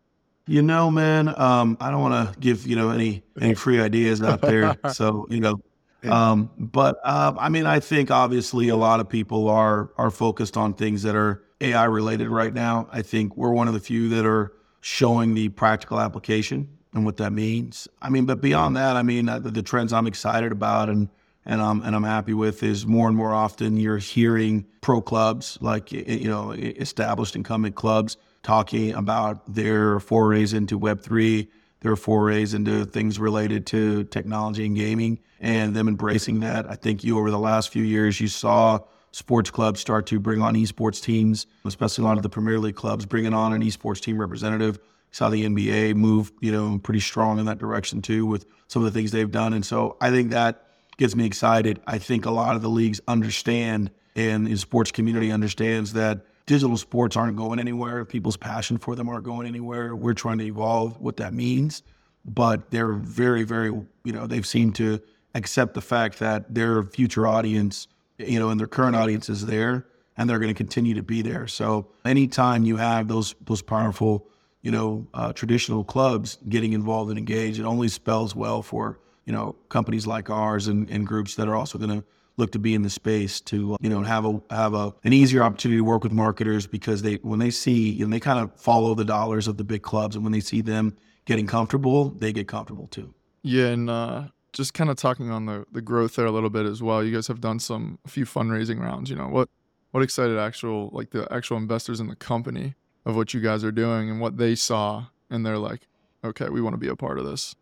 You 0.46 0.62
know, 0.62 0.90
man, 0.90 1.28
um, 1.38 1.76
I 1.80 1.90
don't 1.90 2.00
want 2.00 2.32
to 2.32 2.40
give 2.40 2.66
you 2.66 2.74
know 2.74 2.90
any 2.90 3.22
any 3.40 3.54
free 3.54 3.80
ideas 3.80 4.22
out 4.22 4.40
there. 4.40 4.76
so 4.92 5.26
you 5.30 5.40
know, 5.40 5.60
um, 6.08 6.50
but 6.58 6.98
uh, 7.04 7.34
I 7.38 7.48
mean, 7.48 7.66
I 7.66 7.80
think 7.80 8.10
obviously 8.10 8.68
a 8.68 8.76
lot 8.76 9.00
of 9.00 9.08
people 9.08 9.48
are 9.48 9.90
are 9.96 10.10
focused 10.10 10.56
on 10.56 10.74
things 10.74 11.02
that 11.02 11.14
are 11.14 11.42
AI 11.60 11.84
related 11.84 12.28
right 12.28 12.54
now. 12.54 12.88
I 12.90 13.02
think 13.02 13.36
we're 13.36 13.52
one 13.52 13.68
of 13.68 13.74
the 13.74 13.80
few 13.80 14.08
that 14.10 14.24
are 14.24 14.52
showing 14.80 15.34
the 15.34 15.50
practical 15.50 16.00
application 16.00 16.68
and 16.94 17.04
what 17.04 17.18
that 17.18 17.32
means. 17.32 17.86
I 18.00 18.10
mean, 18.10 18.24
but 18.24 18.40
beyond 18.40 18.76
that, 18.76 18.96
I 18.96 19.02
mean, 19.02 19.28
uh, 19.28 19.38
the, 19.38 19.50
the 19.50 19.62
trends 19.62 19.92
I'm 19.92 20.06
excited 20.06 20.52
about 20.52 20.88
and 20.88 21.08
and 21.46 21.60
I'm 21.60 21.82
and 21.82 21.94
I'm 21.96 22.04
happy 22.04 22.34
with 22.34 22.62
is 22.62 22.86
more 22.86 23.08
and 23.08 23.16
more 23.16 23.34
often 23.34 23.76
you're 23.76 23.98
hearing 23.98 24.66
pro 24.80 25.00
clubs 25.00 25.58
like 25.60 25.90
you 25.92 26.28
know 26.28 26.52
established 26.52 27.34
incumbent 27.34 27.74
clubs 27.74 28.16
talking 28.42 28.94
about 28.94 29.54
their 29.54 30.00
forays 30.00 30.52
into 30.52 30.78
Web 30.78 31.02
three 31.02 31.48
their 31.80 31.96
forays 31.96 32.54
into 32.54 32.84
things 32.84 33.18
related 33.18 33.66
to 33.66 34.04
technology 34.04 34.66
and 34.66 34.76
gaming 34.76 35.18
and 35.40 35.74
them 35.74 35.88
embracing 35.88 36.40
that. 36.40 36.70
I 36.70 36.74
think 36.74 37.02
you, 37.02 37.18
over 37.18 37.30
the 37.30 37.38
last 37.38 37.70
few 37.70 37.82
years, 37.82 38.20
you 38.20 38.28
saw 38.28 38.80
sports 39.12 39.50
clubs 39.50 39.80
start 39.80 40.06
to 40.06 40.20
bring 40.20 40.42
on 40.42 40.54
esports 40.54 41.02
teams, 41.02 41.46
especially 41.64 42.02
a 42.02 42.06
lot 42.06 42.16
of 42.16 42.22
the 42.22 42.28
Premier 42.28 42.58
League 42.58 42.76
clubs 42.76 43.06
bringing 43.06 43.34
on 43.34 43.52
an 43.52 43.62
esports 43.62 44.00
team 44.00 44.18
representative. 44.18 44.78
Saw 45.12 45.28
the 45.28 45.44
NBA 45.44 45.96
move, 45.96 46.30
you 46.40 46.52
know, 46.52 46.78
pretty 46.78 47.00
strong 47.00 47.38
in 47.38 47.46
that 47.46 47.58
direction 47.58 48.00
too 48.00 48.26
with 48.26 48.46
some 48.68 48.84
of 48.84 48.92
the 48.92 48.96
things 48.96 49.10
they've 49.10 49.30
done. 49.30 49.54
And 49.54 49.66
so 49.66 49.96
I 50.00 50.10
think 50.10 50.30
that 50.30 50.66
gets 50.98 51.16
me 51.16 51.26
excited. 51.26 51.80
I 51.86 51.98
think 51.98 52.26
a 52.26 52.30
lot 52.30 52.54
of 52.54 52.62
the 52.62 52.68
leagues 52.68 53.00
understand 53.08 53.90
and 54.14 54.46
the 54.46 54.56
sports 54.56 54.92
community 54.92 55.32
understands 55.32 55.94
that 55.94 56.26
digital 56.50 56.76
sports 56.76 57.16
aren't 57.16 57.36
going 57.36 57.60
anywhere. 57.60 58.04
People's 58.04 58.36
passion 58.36 58.76
for 58.76 58.96
them 58.96 59.08
aren't 59.08 59.22
going 59.22 59.46
anywhere. 59.46 59.94
We're 59.94 60.14
trying 60.14 60.38
to 60.38 60.44
evolve 60.44 61.00
what 61.00 61.16
that 61.18 61.32
means, 61.32 61.84
but 62.24 62.72
they're 62.72 62.94
very, 62.94 63.44
very, 63.44 63.68
you 63.68 64.12
know, 64.12 64.26
they've 64.26 64.44
seemed 64.44 64.74
to 64.74 65.00
accept 65.36 65.74
the 65.74 65.80
fact 65.80 66.18
that 66.18 66.52
their 66.52 66.82
future 66.82 67.24
audience, 67.24 67.86
you 68.18 68.40
know, 68.40 68.50
and 68.50 68.58
their 68.58 68.66
current 68.66 68.96
audience 68.96 69.28
is 69.28 69.46
there, 69.46 69.86
and 70.16 70.28
they're 70.28 70.40
going 70.40 70.52
to 70.52 70.58
continue 70.58 70.92
to 70.94 71.04
be 71.04 71.22
there. 71.22 71.46
So 71.46 71.86
anytime 72.04 72.64
you 72.64 72.78
have 72.78 73.06
those 73.06 73.36
those 73.42 73.62
powerful, 73.62 74.26
you 74.62 74.72
know, 74.72 75.06
uh, 75.14 75.32
traditional 75.32 75.84
clubs 75.84 76.36
getting 76.48 76.72
involved 76.72 77.10
and 77.10 77.18
engaged, 77.18 77.60
it 77.60 77.64
only 77.64 77.86
spells 77.86 78.34
well 78.34 78.60
for 78.60 78.98
you 79.24 79.32
know 79.32 79.54
companies 79.68 80.04
like 80.04 80.28
ours 80.30 80.66
and, 80.66 80.90
and 80.90 81.06
groups 81.06 81.36
that 81.36 81.46
are 81.46 81.54
also 81.54 81.78
going 81.78 82.00
to 82.00 82.04
look 82.40 82.52
to 82.52 82.58
be 82.58 82.74
in 82.74 82.82
the 82.82 82.90
space 82.90 83.40
to 83.40 83.76
you 83.80 83.88
know 83.88 84.02
have 84.02 84.24
a 84.24 84.40
have 84.50 84.74
a 84.74 84.92
an 85.04 85.12
easier 85.12 85.42
opportunity 85.42 85.78
to 85.78 85.84
work 85.84 86.02
with 86.02 86.12
marketers 86.12 86.66
because 86.66 87.02
they 87.02 87.14
when 87.16 87.38
they 87.38 87.50
see 87.50 87.90
you 87.90 88.04
know 88.04 88.10
they 88.10 88.20
kind 88.20 88.40
of 88.40 88.52
follow 88.60 88.94
the 88.94 89.04
dollars 89.04 89.46
of 89.46 89.56
the 89.56 89.64
big 89.64 89.82
clubs 89.82 90.16
and 90.16 90.24
when 90.24 90.32
they 90.32 90.40
see 90.40 90.60
them 90.60 90.96
getting 91.26 91.46
comfortable 91.46 92.10
they 92.10 92.32
get 92.32 92.48
comfortable 92.48 92.88
too 92.88 93.14
yeah 93.42 93.66
and 93.66 93.88
uh 93.88 94.24
just 94.52 94.74
kind 94.74 94.90
of 94.90 94.96
talking 94.96 95.30
on 95.30 95.46
the 95.46 95.64
the 95.72 95.80
growth 95.80 96.16
there 96.16 96.26
a 96.26 96.30
little 96.30 96.50
bit 96.50 96.66
as 96.66 96.82
well. 96.82 97.02
You 97.04 97.14
guys 97.14 97.26
have 97.28 97.40
done 97.40 97.58
some 97.58 97.98
a 98.04 98.08
few 98.08 98.24
fundraising 98.24 98.80
rounds. 98.80 99.10
You 99.10 99.16
know 99.16 99.28
what 99.28 99.48
what 99.90 100.02
excited 100.02 100.38
actual 100.38 100.90
like 100.92 101.10
the 101.10 101.26
actual 101.32 101.56
investors 101.56 102.00
in 102.00 102.08
the 102.08 102.16
company 102.16 102.74
of 103.04 103.16
what 103.16 103.34
you 103.34 103.40
guys 103.40 103.64
are 103.64 103.72
doing 103.72 104.10
and 104.10 104.20
what 104.20 104.36
they 104.36 104.54
saw 104.54 105.06
and 105.30 105.44
they're 105.46 105.58
like, 105.58 105.86
okay, 106.24 106.48
we 106.48 106.60
want 106.60 106.74
to 106.74 106.78
be 106.78 106.88
a 106.88 106.96
part 106.96 107.18
of 107.18 107.24
this. 107.24 107.54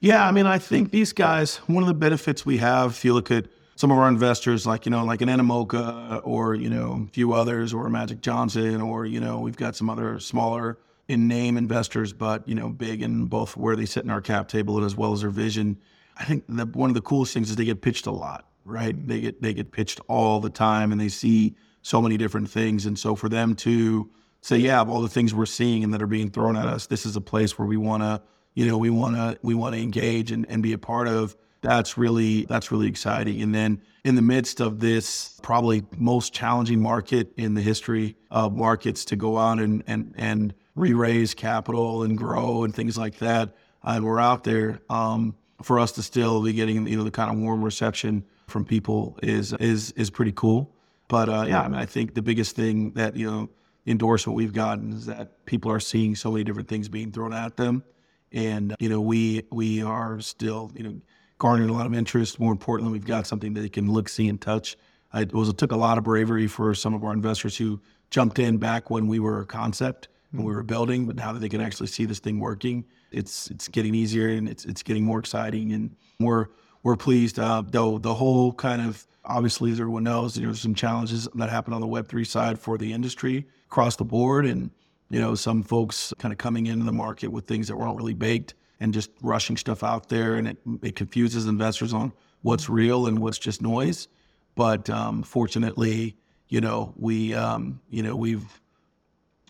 Yeah, 0.00 0.26
I 0.26 0.32
mean, 0.32 0.46
I 0.46 0.58
think 0.58 0.90
these 0.90 1.12
guys. 1.12 1.56
One 1.66 1.82
of 1.82 1.86
the 1.86 1.94
benefits 1.94 2.44
we 2.44 2.58
have, 2.58 2.90
if 2.90 3.04
you 3.04 3.14
look 3.14 3.30
at 3.30 3.46
some 3.76 3.90
of 3.90 3.98
our 3.98 4.08
investors, 4.08 4.66
like 4.66 4.86
you 4.86 4.90
know, 4.90 5.04
like 5.04 5.20
an 5.20 5.28
Animoca 5.28 6.20
or 6.24 6.54
you 6.54 6.70
know, 6.70 7.06
a 7.08 7.12
few 7.12 7.32
others, 7.32 7.74
or 7.74 7.88
Magic 7.88 8.20
Johnson, 8.20 8.80
or 8.80 9.06
you 9.06 9.20
know, 9.20 9.40
we've 9.40 9.56
got 9.56 9.76
some 9.76 9.90
other 9.90 10.18
smaller 10.20 10.78
in 11.08 11.28
name 11.28 11.56
investors, 11.56 12.12
but 12.12 12.46
you 12.48 12.54
know, 12.54 12.68
big 12.68 13.02
in 13.02 13.26
both 13.26 13.56
where 13.56 13.76
they 13.76 13.86
sit 13.86 14.04
in 14.04 14.10
our 14.10 14.20
cap 14.20 14.48
table 14.48 14.76
and 14.76 14.86
as 14.86 14.96
well 14.96 15.12
as 15.12 15.20
their 15.20 15.30
vision. 15.30 15.78
I 16.16 16.24
think 16.24 16.44
the, 16.48 16.66
one 16.66 16.90
of 16.90 16.94
the 16.94 17.02
coolest 17.02 17.34
things 17.34 17.50
is 17.50 17.56
they 17.56 17.64
get 17.64 17.82
pitched 17.82 18.06
a 18.06 18.12
lot, 18.12 18.48
right? 18.64 18.94
They 19.06 19.20
get 19.20 19.42
they 19.42 19.52
get 19.52 19.72
pitched 19.72 20.00
all 20.08 20.40
the 20.40 20.50
time, 20.50 20.92
and 20.92 21.00
they 21.00 21.08
see 21.08 21.56
so 21.82 22.00
many 22.00 22.16
different 22.16 22.48
things. 22.48 22.86
And 22.86 22.98
so 22.98 23.14
for 23.14 23.28
them 23.28 23.54
to 23.56 24.10
say, 24.40 24.56
yeah, 24.56 24.80
of 24.80 24.88
all 24.88 25.02
the 25.02 25.08
things 25.08 25.34
we're 25.34 25.46
seeing 25.46 25.84
and 25.84 25.92
that 25.92 26.00
are 26.00 26.06
being 26.06 26.30
thrown 26.30 26.56
at 26.56 26.66
us, 26.66 26.86
this 26.86 27.04
is 27.04 27.16
a 27.16 27.20
place 27.20 27.58
where 27.58 27.66
we 27.66 27.76
want 27.76 28.02
to, 28.02 28.22
you 28.54 28.66
know, 28.66 28.78
we 28.78 28.90
want 28.90 29.16
to 29.16 29.38
we 29.42 29.54
want 29.54 29.74
to 29.74 29.82
engage 29.82 30.30
and, 30.30 30.46
and 30.48 30.62
be 30.62 30.72
a 30.72 30.78
part 30.78 31.08
of. 31.08 31.36
That's 31.64 31.96
really 31.96 32.44
that's 32.44 32.70
really 32.70 32.88
exciting. 32.88 33.40
And 33.40 33.54
then 33.54 33.80
in 34.04 34.16
the 34.16 34.22
midst 34.22 34.60
of 34.60 34.80
this 34.80 35.40
probably 35.42 35.82
most 35.96 36.34
challenging 36.34 36.80
market 36.80 37.32
in 37.38 37.54
the 37.54 37.62
history 37.62 38.16
of 38.30 38.54
markets 38.54 39.06
to 39.06 39.16
go 39.16 39.38
out 39.38 39.58
and 39.58 39.82
and 39.86 40.14
and 40.18 40.54
re-raise 40.76 41.32
capital 41.32 42.02
and 42.02 42.18
grow 42.18 42.64
and 42.64 42.74
things 42.74 42.98
like 42.98 43.18
that, 43.18 43.54
and 43.82 44.04
we're 44.04 44.20
out 44.20 44.44
there. 44.44 44.80
Um, 44.90 45.34
for 45.62 45.78
us 45.78 45.92
to 45.92 46.02
still 46.02 46.42
be 46.42 46.52
getting 46.52 46.86
you 46.86 46.98
know 46.98 47.04
the 47.04 47.10
kind 47.10 47.30
of 47.30 47.38
warm 47.38 47.64
reception 47.64 48.24
from 48.46 48.64
people 48.66 49.18
is 49.22 49.54
is 49.54 49.92
is 49.92 50.10
pretty 50.10 50.32
cool. 50.32 50.70
But 51.08 51.28
uh, 51.30 51.44
yeah, 51.48 51.62
I 51.62 51.68
mean, 51.68 51.78
I 51.78 51.86
think 51.86 52.14
the 52.14 52.22
biggest 52.22 52.56
thing 52.56 52.92
that 52.92 53.16
you 53.16 53.30
know 53.30 53.48
endorsement 53.86 54.36
we've 54.36 54.52
gotten 54.52 54.92
is 54.92 55.06
that 55.06 55.46
people 55.46 55.70
are 55.70 55.80
seeing 55.80 56.14
so 56.14 56.30
many 56.30 56.44
different 56.44 56.68
things 56.68 56.88
being 56.88 57.10
thrown 57.10 57.32
at 57.32 57.56
them, 57.56 57.84
and 58.32 58.74
you 58.78 58.90
know 58.90 59.00
we 59.00 59.44
we 59.50 59.82
are 59.82 60.20
still 60.20 60.70
you 60.74 60.82
know 60.82 61.00
garnering 61.38 61.70
a 61.70 61.72
lot 61.72 61.86
of 61.86 61.94
interest. 61.94 62.38
More 62.40 62.52
importantly, 62.52 62.92
we've 62.92 63.06
got 63.06 63.26
something 63.26 63.54
that 63.54 63.60
they 63.60 63.68
can 63.68 63.90
look, 63.90 64.08
see, 64.08 64.28
and 64.28 64.40
touch. 64.40 64.76
It 65.14 65.32
was 65.32 65.48
it 65.48 65.58
took 65.58 65.72
a 65.72 65.76
lot 65.76 65.98
of 65.98 66.04
bravery 66.04 66.46
for 66.46 66.74
some 66.74 66.94
of 66.94 67.04
our 67.04 67.12
investors 67.12 67.56
who 67.56 67.80
jumped 68.10 68.38
in 68.38 68.58
back 68.58 68.90
when 68.90 69.06
we 69.06 69.18
were 69.20 69.40
a 69.40 69.46
concept 69.46 70.08
when 70.34 70.44
we 70.44 70.52
were 70.52 70.62
building, 70.62 71.06
but 71.06 71.16
now 71.16 71.32
that 71.32 71.38
they 71.38 71.48
can 71.48 71.60
actually 71.60 71.86
see 71.86 72.04
this 72.04 72.18
thing 72.18 72.40
working, 72.40 72.84
it's 73.12 73.50
it's 73.50 73.68
getting 73.68 73.94
easier 73.94 74.28
and 74.28 74.48
it's 74.48 74.64
it's 74.64 74.82
getting 74.82 75.04
more 75.04 75.18
exciting 75.18 75.72
and 75.72 75.94
we're 76.18 76.46
we're 76.82 76.96
pleased. 76.96 77.38
Uh, 77.38 77.62
though 77.66 77.98
the 77.98 78.14
whole 78.14 78.52
kind 78.52 78.82
of 78.82 79.06
obviously 79.24 79.70
as 79.70 79.80
everyone 79.80 80.04
knows, 80.04 80.34
there's 80.34 80.60
some 80.60 80.74
challenges 80.74 81.28
that 81.34 81.50
happen 81.50 81.72
on 81.72 81.80
the 81.80 81.86
Web 81.86 82.08
three 82.08 82.24
side 82.24 82.58
for 82.58 82.76
the 82.76 82.92
industry 82.92 83.46
across 83.66 83.96
the 83.96 84.04
board, 84.04 84.44
and 84.44 84.70
you 85.10 85.20
know 85.20 85.34
some 85.34 85.62
folks 85.62 86.12
kind 86.18 86.32
of 86.32 86.38
coming 86.38 86.66
into 86.66 86.84
the 86.84 86.92
market 86.92 87.28
with 87.28 87.46
things 87.46 87.68
that 87.68 87.76
weren't 87.76 87.96
really 87.96 88.14
baked 88.14 88.54
and 88.84 88.92
just 88.92 89.10
rushing 89.22 89.56
stuff 89.56 89.82
out 89.82 90.10
there, 90.10 90.34
and 90.36 90.48
it, 90.48 90.58
it 90.82 90.94
confuses 90.94 91.46
investors 91.46 91.94
on 91.94 92.12
what's 92.42 92.68
real 92.68 93.06
and 93.06 93.18
what's 93.18 93.38
just 93.38 93.62
noise. 93.62 94.08
But 94.54 94.90
um, 94.90 95.22
fortunately, 95.22 96.16
you 96.48 96.60
know 96.60 96.92
we 96.96 97.34
um, 97.34 97.80
you 97.88 98.02
know 98.02 98.14
we've 98.14 98.60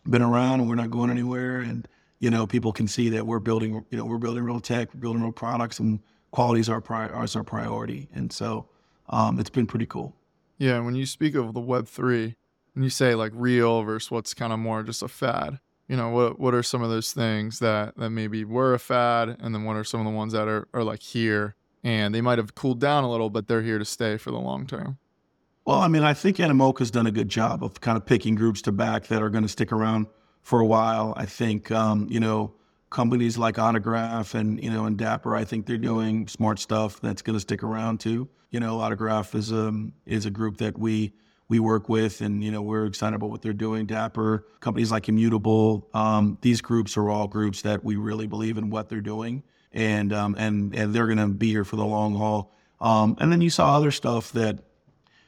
been 0.09 0.23
around 0.23 0.61
and 0.61 0.68
we're 0.68 0.77
not 0.77 0.90
going 0.90 1.11
anywhere, 1.11 1.59
and 1.59 1.88
you 2.20 2.31
know, 2.31 2.47
people 2.47 2.73
can 2.73 2.88
see 2.88 3.11
that 3.11 3.27
we're 3.27 3.40
building, 3.40 3.85
you 3.90 3.99
know, 3.99 4.05
we're 4.07 4.18
building 4.18 4.44
real 4.44 4.61
tech, 4.61 4.94
we're 4.94 5.01
building 5.01 5.23
real 5.23 5.33
products, 5.33 5.79
and 5.79 6.01
quality 6.31 6.61
is 6.61 6.70
our 6.70 6.81
pri- 6.81 7.23
is 7.23 7.37
our 7.37 7.44
priority. 7.44 8.09
And 8.14 8.33
so, 8.33 8.68
um, 9.11 9.38
it's 9.38 9.51
been 9.51 9.66
pretty 9.66 9.87
cool. 9.87 10.14
Yeah, 10.57 10.81
when 10.81 10.94
you 10.94 11.05
speak 11.05 11.35
of 11.35 11.53
the 11.53 11.61
Web 11.61 11.88
three, 11.88 12.37
and 12.75 12.85
you 12.85 12.90
say 12.90 13.14
like 13.14 13.33
real 13.35 13.83
versus 13.83 14.11
what's 14.11 14.33
kind 14.33 14.53
of 14.53 14.59
more 14.59 14.83
just 14.83 15.03
a 15.03 15.09
fad, 15.09 15.59
you 15.88 15.97
know, 15.97 16.11
what 16.11 16.38
what 16.40 16.55
are 16.55 16.62
some 16.62 16.83
of 16.83 16.90
those 16.90 17.12
things 17.12 17.59
that 17.59 17.97
that 17.97 18.11
maybe 18.11 18.44
were 18.44 18.75
a 18.75 18.79
fad, 18.79 19.37
and 19.40 19.55
then 19.55 19.64
what 19.64 19.77
are 19.77 19.85
some 19.85 20.01
of 20.01 20.07
the 20.07 20.12
ones 20.12 20.33
that 20.33 20.49
are 20.49 20.68
are 20.73 20.85
like 20.85 21.03
here 21.03 21.55
and 21.85 22.14
they 22.14 22.23
might 22.23 22.38
have 22.38 22.55
cooled 22.55 22.81
down 22.81 23.05
a 23.05 23.11
little, 23.11 23.29
but 23.29 23.47
they're 23.47 23.62
here 23.62 23.79
to 23.79 23.85
stay 23.85 24.16
for 24.16 24.31
the 24.31 24.38
long 24.38 24.66
term. 24.66 24.99
Well, 25.66 25.79
I 25.79 25.88
mean, 25.88 26.03
I 26.03 26.14
think 26.14 26.38
Animoca's 26.38 26.90
done 26.90 27.07
a 27.07 27.11
good 27.11 27.29
job 27.29 27.62
of 27.62 27.81
kind 27.81 27.97
of 27.97 28.05
picking 28.05 28.35
groups 28.35 28.62
to 28.62 28.73
back 28.73 29.07
that 29.07 29.23
are 29.23 29.31
going 29.31 29.44
to 29.44 29.49
stick 29.49 29.70
around 29.70 30.07
for 30.42 30.61
a 30.61 30.66
while. 30.66 31.14
I 31.16 31.27
think 31.27 31.70
um, 31.70 32.07
you 32.11 32.20
know 32.20 32.55
companies 32.90 33.37
like 33.38 33.59
Autograph 33.59 34.35
and 34.35 34.62
you 34.62 34.70
know 34.70 34.87
and 34.87 34.97
Dapper. 34.97 35.37
I 35.37 35.44
think 35.44 35.66
they're 35.66 35.79
doing 35.79 36.27
smart 36.27 36.59
stuff 36.59 37.01
that's 37.01 37.23
going 37.23 37.35
to 37.35 37.40
stick 37.40 37.62
around 37.62 38.01
too. 38.01 38.29
You 38.51 38.61
know, 38.61 38.81
Autograph 38.81 39.35
is 39.35 39.53
a 39.53 39.68
um, 39.68 39.92
is 40.07 40.27
a 40.27 40.31
group 40.31 40.57
that 40.59 40.79
we 40.79 41.12
we 41.55 41.61
work 41.61 41.88
with, 41.88 42.21
and 42.21 42.43
you 42.43 42.51
know 42.51 42.61
we're 42.61 42.85
excited 42.85 43.14
about 43.14 43.31
what 43.31 43.40
they're 43.40 43.53
doing. 43.53 43.87
Dapper 43.87 44.45
companies 44.59 44.90
like 44.90 45.09
Immutable. 45.09 45.88
Um, 45.95 46.37
these 46.40 46.61
groups 46.61 46.97
are 46.97 47.09
all 47.09 47.29
groups 47.29 47.62
that 47.62 47.85
we 47.85 47.95
really 47.95 48.27
believe 48.27 48.59
in 48.59 48.71
what 48.71 48.88
they're 48.88 49.01
doing, 49.01 49.45
and 49.73 50.12
um, 50.12 50.35
and 50.37 50.75
and 50.75 50.93
they're 50.93 51.07
going 51.07 51.19
to 51.19 51.29
be 51.29 51.51
here 51.51 51.64
for 51.64 51.77
the 51.77 51.85
long 51.85 52.17
haul. 52.17 52.53
Um, 52.81 53.17
and 53.21 53.31
then 53.31 53.40
you 53.40 53.51
saw 53.51 53.77
other 53.77 53.93
stuff 53.93 54.33
that 54.33 54.64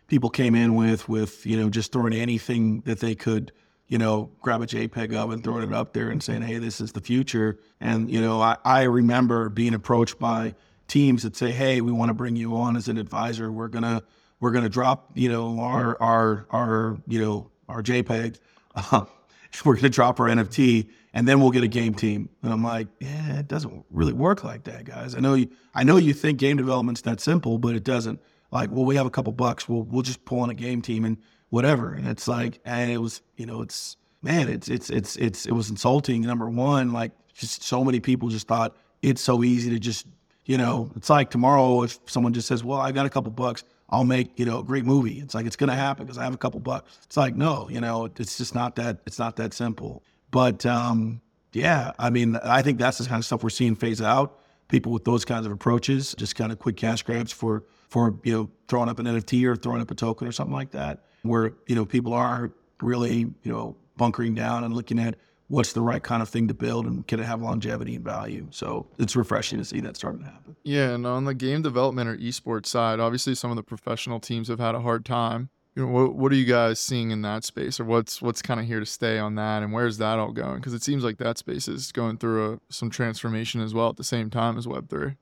people 0.08 0.28
came 0.28 0.56
in 0.56 0.74
with 0.74 1.08
with 1.08 1.46
you 1.46 1.56
know 1.56 1.70
just 1.70 1.92
throwing 1.92 2.12
anything 2.12 2.80
that 2.86 2.98
they 2.98 3.14
could 3.14 3.52
you 3.88 3.98
know, 3.98 4.28
grab 4.42 4.60
a 4.60 4.66
JPEG 4.66 5.14
of 5.14 5.30
and 5.30 5.44
throwing 5.44 5.62
it 5.62 5.72
up 5.72 5.92
there 5.92 6.08
and 6.08 6.20
saying, 6.20 6.42
hey, 6.42 6.58
this 6.58 6.80
is 6.80 6.90
the 6.90 7.00
future. 7.00 7.60
And, 7.80 8.10
you 8.10 8.20
know, 8.20 8.40
I, 8.40 8.56
I 8.64 8.82
remember 8.82 9.48
being 9.48 9.74
approached 9.74 10.18
by 10.18 10.56
teams 10.88 11.22
that 11.22 11.36
say, 11.36 11.52
hey, 11.52 11.80
we 11.80 11.92
want 11.92 12.08
to 12.08 12.14
bring 12.14 12.34
you 12.34 12.56
on 12.56 12.76
as 12.76 12.88
an 12.88 12.98
advisor. 12.98 13.52
We're 13.52 13.68
going 13.68 13.84
to, 13.84 14.02
we're 14.40 14.50
going 14.50 14.64
to 14.64 14.70
drop, 14.70 15.10
you 15.14 15.28
know, 15.28 15.60
our, 15.60 16.00
our, 16.00 16.46
our, 16.50 16.98
you 17.06 17.20
know, 17.20 17.50
our 17.68 17.82
JPEG. 17.82 18.38
Uh, 18.74 19.04
we're 19.64 19.74
going 19.74 19.84
to 19.84 19.88
drop 19.88 20.20
our 20.20 20.26
NFT 20.26 20.88
and 21.14 21.26
then 21.26 21.40
we'll 21.40 21.50
get 21.50 21.64
a 21.64 21.68
game 21.68 21.94
team. 21.94 22.28
And 22.42 22.52
I'm 22.52 22.62
like, 22.62 22.88
yeah, 23.00 23.38
it 23.38 23.48
doesn't 23.48 23.86
really 23.90 24.12
work 24.12 24.44
like 24.44 24.64
that, 24.64 24.84
guys. 24.84 25.14
I 25.14 25.20
know 25.20 25.34
you, 25.34 25.48
I 25.74 25.82
know 25.82 25.96
you 25.96 26.12
think 26.12 26.38
game 26.38 26.58
development's 26.58 27.00
that 27.02 27.20
simple, 27.20 27.58
but 27.58 27.74
it 27.74 27.84
doesn't. 27.84 28.20
Like, 28.50 28.70
well, 28.70 28.84
we 28.84 28.96
have 28.96 29.06
a 29.06 29.10
couple 29.10 29.32
bucks. 29.32 29.68
We'll, 29.68 29.82
we'll 29.84 30.02
just 30.02 30.24
pull 30.24 30.44
in 30.44 30.50
a 30.50 30.54
game 30.54 30.82
team 30.82 31.04
and 31.04 31.16
whatever. 31.48 31.92
And 31.92 32.06
it's 32.06 32.28
like, 32.28 32.60
and 32.64 32.90
it 32.90 32.98
was, 32.98 33.22
you 33.36 33.46
know, 33.46 33.62
it's 33.62 33.96
man, 34.22 34.48
it's 34.48 34.68
it's 34.68 34.90
it's 34.90 35.16
it's 35.16 35.46
it 35.46 35.52
was 35.52 35.70
insulting. 35.70 36.22
Number 36.22 36.48
one, 36.48 36.92
like 36.92 37.12
just 37.34 37.62
so 37.62 37.84
many 37.84 38.00
people 38.00 38.28
just 38.28 38.46
thought 38.46 38.76
it's 39.02 39.22
so 39.22 39.42
easy 39.44 39.70
to 39.70 39.78
just, 39.78 40.06
you 40.44 40.58
know, 40.58 40.90
it's 40.96 41.10
like 41.10 41.30
tomorrow 41.30 41.82
if 41.82 41.98
someone 42.06 42.32
just 42.32 42.48
says, 42.48 42.64
well, 42.64 42.80
I 42.80 42.92
got 42.92 43.06
a 43.06 43.10
couple 43.10 43.30
bucks. 43.30 43.64
I'll 43.88 44.04
make 44.04 44.38
you 44.38 44.44
know 44.44 44.60
a 44.60 44.64
great 44.64 44.84
movie. 44.84 45.20
It's 45.20 45.34
like 45.34 45.46
it's 45.46 45.56
gonna 45.56 45.76
happen 45.76 46.04
because 46.04 46.18
I 46.18 46.24
have 46.24 46.34
a 46.34 46.38
couple 46.38 46.60
bucks. 46.60 46.98
It's 47.04 47.16
like 47.16 47.36
no, 47.36 47.68
you 47.70 47.80
know, 47.80 48.06
it's 48.16 48.38
just 48.38 48.54
not 48.54 48.76
that. 48.76 48.98
It's 49.06 49.18
not 49.18 49.36
that 49.36 49.54
simple. 49.54 50.02
But 50.30 50.66
um, 50.66 51.20
yeah, 51.52 51.92
I 51.98 52.10
mean, 52.10 52.36
I 52.36 52.62
think 52.62 52.78
that's 52.78 52.98
the 52.98 53.06
kind 53.06 53.18
of 53.18 53.24
stuff 53.24 53.42
we're 53.42 53.50
seeing 53.50 53.76
phase 53.76 54.02
out. 54.02 54.40
People 54.68 54.90
with 54.90 55.04
those 55.04 55.24
kinds 55.24 55.46
of 55.46 55.52
approaches, 55.52 56.14
just 56.18 56.34
kind 56.34 56.50
of 56.50 56.58
quick 56.58 56.76
cash 56.76 57.02
grabs 57.02 57.30
for 57.32 57.64
for 57.88 58.18
you 58.24 58.32
know 58.32 58.50
throwing 58.68 58.88
up 58.88 58.98
an 58.98 59.06
NFT 59.06 59.44
or 59.44 59.54
throwing 59.56 59.80
up 59.80 59.90
a 59.90 59.94
token 59.94 60.26
or 60.26 60.32
something 60.32 60.54
like 60.54 60.72
that 60.72 61.04
where 61.22 61.54
you 61.66 61.74
know 61.74 61.84
people 61.84 62.12
are 62.12 62.50
really 62.82 63.18
you 63.18 63.52
know 63.52 63.76
bunkering 63.96 64.34
down 64.34 64.64
and 64.64 64.74
looking 64.74 64.98
at 64.98 65.16
what's 65.48 65.72
the 65.72 65.80
right 65.80 66.02
kind 66.02 66.22
of 66.22 66.28
thing 66.28 66.48
to 66.48 66.54
build 66.54 66.86
and 66.86 67.06
can 67.06 67.20
it 67.20 67.24
have 67.24 67.40
longevity 67.40 67.96
and 67.96 68.04
value. 68.04 68.46
So 68.50 68.86
it's 68.98 69.14
refreshing 69.14 69.58
to 69.58 69.64
see 69.64 69.80
that 69.80 69.96
starting 69.96 70.24
to 70.24 70.26
happen. 70.26 70.56
Yeah, 70.64 70.90
and 70.90 71.06
on 71.06 71.24
the 71.24 71.34
game 71.34 71.62
development 71.62 72.08
or 72.08 72.16
esports 72.16 72.66
side, 72.66 73.00
obviously 73.00 73.34
some 73.34 73.50
of 73.50 73.56
the 73.56 73.62
professional 73.62 74.20
teams 74.20 74.48
have 74.48 74.58
had 74.58 74.74
a 74.74 74.80
hard 74.80 75.04
time. 75.04 75.50
You 75.74 75.84
know, 75.84 75.92
what 75.92 76.14
what 76.14 76.32
are 76.32 76.36
you 76.36 76.46
guys 76.46 76.80
seeing 76.80 77.10
in 77.10 77.20
that 77.22 77.44
space, 77.44 77.78
or 77.78 77.84
what's 77.84 78.22
what's 78.22 78.40
kind 78.40 78.58
of 78.58 78.66
here 78.66 78.80
to 78.80 78.86
stay 78.86 79.18
on 79.18 79.34
that, 79.34 79.62
and 79.62 79.74
where's 79.74 79.98
that 79.98 80.18
all 80.18 80.32
going? 80.32 80.56
Because 80.56 80.72
it 80.72 80.82
seems 80.82 81.04
like 81.04 81.18
that 81.18 81.36
space 81.36 81.68
is 81.68 81.92
going 81.92 82.16
through 82.16 82.54
a, 82.54 82.58
some 82.70 82.88
transformation 82.88 83.60
as 83.60 83.74
well 83.74 83.90
at 83.90 83.98
the 83.98 84.04
same 84.04 84.30
time 84.30 84.56
as 84.56 84.66
Web 84.66 84.88
three. 84.88 85.16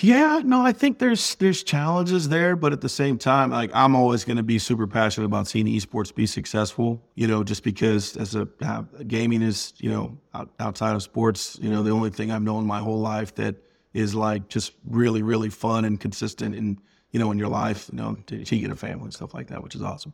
Yeah, 0.00 0.42
no, 0.44 0.62
I 0.62 0.72
think 0.72 0.98
there's 0.98 1.34
there's 1.36 1.64
challenges 1.64 2.28
there, 2.28 2.54
but 2.54 2.72
at 2.72 2.82
the 2.82 2.88
same 2.88 3.18
time, 3.18 3.50
like 3.50 3.70
I'm 3.74 3.96
always 3.96 4.24
going 4.24 4.36
to 4.36 4.42
be 4.44 4.58
super 4.58 4.86
passionate 4.86 5.26
about 5.26 5.48
seeing 5.48 5.66
esports 5.66 6.14
be 6.14 6.26
successful. 6.26 7.02
You 7.16 7.26
know, 7.26 7.42
just 7.42 7.64
because 7.64 8.16
as 8.16 8.36
a 8.36 8.46
uh, 8.62 8.82
gaming 9.08 9.42
is 9.42 9.72
you 9.78 9.90
know 9.90 10.16
out, 10.34 10.50
outside 10.60 10.94
of 10.94 11.02
sports, 11.02 11.58
you 11.60 11.70
know, 11.70 11.82
the 11.82 11.90
only 11.90 12.10
thing 12.10 12.30
I've 12.30 12.42
known 12.42 12.64
my 12.66 12.78
whole 12.78 13.00
life 13.00 13.34
that 13.36 13.56
is 13.92 14.14
like 14.14 14.48
just 14.48 14.72
really 14.84 15.22
really 15.22 15.48
fun 15.50 15.84
and 15.84 15.98
consistent 15.98 16.54
and 16.54 16.78
you 17.10 17.18
know 17.18 17.32
in 17.32 17.38
your 17.38 17.48
life, 17.48 17.88
you 17.90 17.98
know, 17.98 18.16
to, 18.26 18.44
to 18.44 18.58
get 18.58 18.70
a 18.70 18.76
family 18.76 19.04
and 19.04 19.14
stuff 19.14 19.34
like 19.34 19.48
that, 19.48 19.62
which 19.64 19.74
is 19.74 19.82
awesome. 19.82 20.12